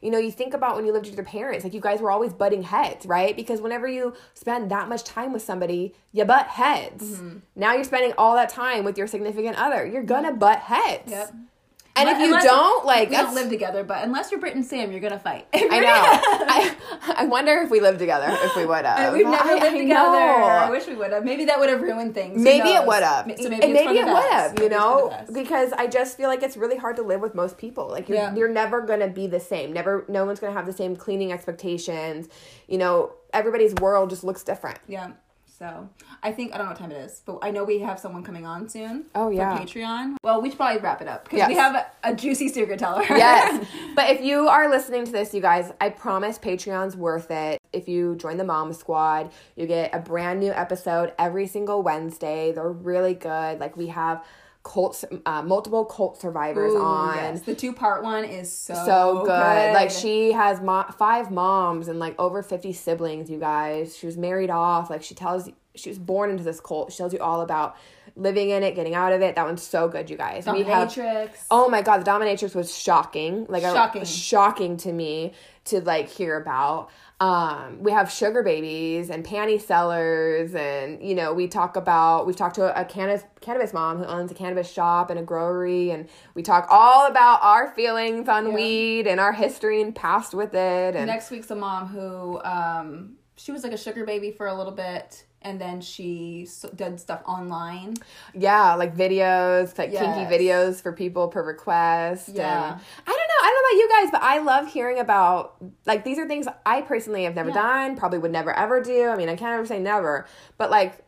[0.01, 2.09] You know, you think about when you lived with your parents, like you guys were
[2.09, 3.35] always butting heads, right?
[3.35, 7.17] Because whenever you spend that much time with somebody, you butt heads.
[7.17, 7.37] Mm-hmm.
[7.55, 9.85] Now you're spending all that time with your significant other.
[9.85, 11.11] You're gonna butt heads.
[11.11, 11.35] Yep.
[11.97, 14.91] And if you don't, like, we don't live together, but unless you're Brit and Sam,
[14.91, 15.47] you're gonna fight.
[15.53, 15.87] I know.
[15.89, 16.75] I,
[17.17, 19.13] I wonder if we lived together, if we would have.
[19.13, 20.17] We've never I- lived I together.
[20.17, 21.23] I wish we would have.
[21.25, 22.41] Maybe that would have ruined things.
[22.41, 23.25] Maybe it would have.
[23.37, 25.73] So maybe, and it's for maybe it would have, you Maybe it's for know, because
[25.73, 27.87] I just feel like it's really hard to live with most people.
[27.89, 28.35] Like you're, Yeah.
[28.35, 29.73] you're never gonna be the same.
[29.73, 32.27] Never, no one's gonna have the same cleaning expectations.
[32.67, 34.79] You know, everybody's world just looks different.
[34.87, 35.11] Yeah.
[35.57, 35.89] So
[36.21, 38.21] I think I don't know what time it is, but I know we have someone
[38.21, 39.05] coming on soon.
[39.15, 39.57] Oh, yeah.
[39.57, 40.17] For Patreon.
[40.23, 43.03] Well, we should probably wrap it up because we have a, a juicy secret teller.
[43.09, 43.65] yes.
[43.95, 47.59] But if you are listening to this, you guys, I promise Patreon's worth it.
[47.73, 52.51] If you join the Mom Squad, you get a brand new episode every single Wednesday.
[52.51, 53.59] They're really good.
[53.59, 54.23] Like we have
[54.67, 57.15] cult, uh, multiple cult survivors Ooh, on.
[57.15, 57.41] yes.
[57.41, 59.73] The two part one is so so good.
[59.73, 63.95] Like she has mo- five moms and like over 50 siblings, you guys.
[63.97, 64.89] She was married off.
[64.89, 66.91] Like she tells she was born into this cult.
[66.91, 67.77] She tells you all about
[68.15, 69.35] living in it, getting out of it.
[69.35, 70.45] That one's so good, you guys.
[70.47, 70.93] We have
[71.49, 73.45] Oh my god, the dominatrix was shocking.
[73.47, 74.03] Like Shocking.
[74.03, 75.33] shocking to me
[75.65, 76.89] to like hear about.
[77.19, 82.35] Um, we have sugar babies and panty sellers, and you know we talk about we've
[82.35, 86.07] talked to a, cannabis cannabis mom who owns a cannabis shop and a growery, and
[86.35, 88.53] we talk all about our feelings on Yeah.
[88.53, 90.95] weed and our history and past with it.
[90.95, 94.53] And Next week's a mom who um she was like a sugar baby for a
[94.53, 95.23] little bit.
[95.43, 97.93] And then she did stuff online.
[98.33, 100.03] yeah, like videos, like Yes.
[100.03, 102.29] kinky videos for people per request.
[102.33, 102.73] Yeah.
[102.73, 103.26] and I don't know.
[103.47, 106.47] I don't know about you guys, but I love hearing about like these are things
[106.65, 107.55] I personally have never Yeah.
[107.55, 109.07] done, probably would never ever do.
[109.07, 110.27] I mean, I can't ever say never,
[110.57, 111.03] but like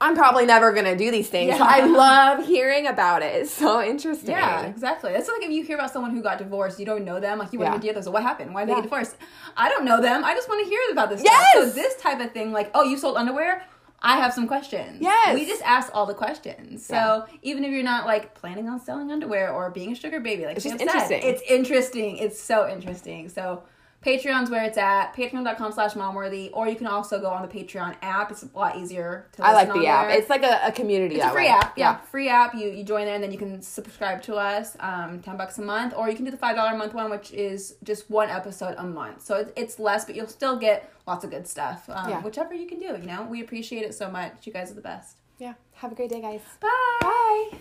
[0.00, 1.56] I'm probably never gonna do these things.
[1.56, 3.34] So I love hearing about it.
[3.42, 4.30] It's so interesting.
[4.30, 5.12] Yeah, exactly.
[5.12, 7.52] That's like if you hear about someone who got divorced, you don't know them, like
[7.52, 7.78] you wouldn't Yeah.
[7.78, 8.04] even deal with.
[8.04, 8.54] So what happened?
[8.54, 8.76] Why did they Yeah.
[8.80, 9.16] get divorced?
[9.56, 10.24] I don't know them.
[10.24, 11.22] I just want to hear about this.
[11.22, 11.34] Yes!
[11.52, 11.64] Stuff.
[11.64, 13.62] So this type of thing, like, oh, you sold underwear.
[14.06, 14.98] I have some questions.
[15.00, 15.34] Yes.
[15.34, 16.84] We just ask all the questions.
[16.84, 17.22] So Yeah.
[17.42, 20.56] even if you're not like planning on selling underwear or being a sugar baby, like
[20.56, 21.22] It's just said, interesting.
[21.22, 22.18] it's interesting.
[22.18, 23.30] It's so interesting.
[23.30, 23.62] So
[24.04, 25.14] Patreon's where it's at.
[25.14, 26.50] Patreon.com slash momworthy.
[26.52, 28.30] Or you can also go on the Patreon app.
[28.30, 30.08] It's a lot easier to I like the app.
[30.08, 30.18] there.
[30.18, 31.48] It's like a, a community It's a free way.
[31.48, 31.78] app.
[31.78, 32.54] Yeah, free app.
[32.54, 34.76] You you join there and then you can subscribe to us.
[34.80, 37.10] Um, ten bucks a month, or you can do the five dollar a month one,
[37.10, 39.22] which is just one episode a month.
[39.24, 41.88] So it, it's less, but you'll still get lots of good stuff.
[41.88, 42.20] Um, Yeah.
[42.22, 42.86] Whichever you can do.
[42.86, 44.46] You know, we appreciate it so much.
[44.46, 45.16] You guys are the best.
[45.38, 45.54] Yeah.
[45.74, 46.40] Have a great day, guys.
[46.60, 46.68] Bye.
[47.00, 47.58] Bye.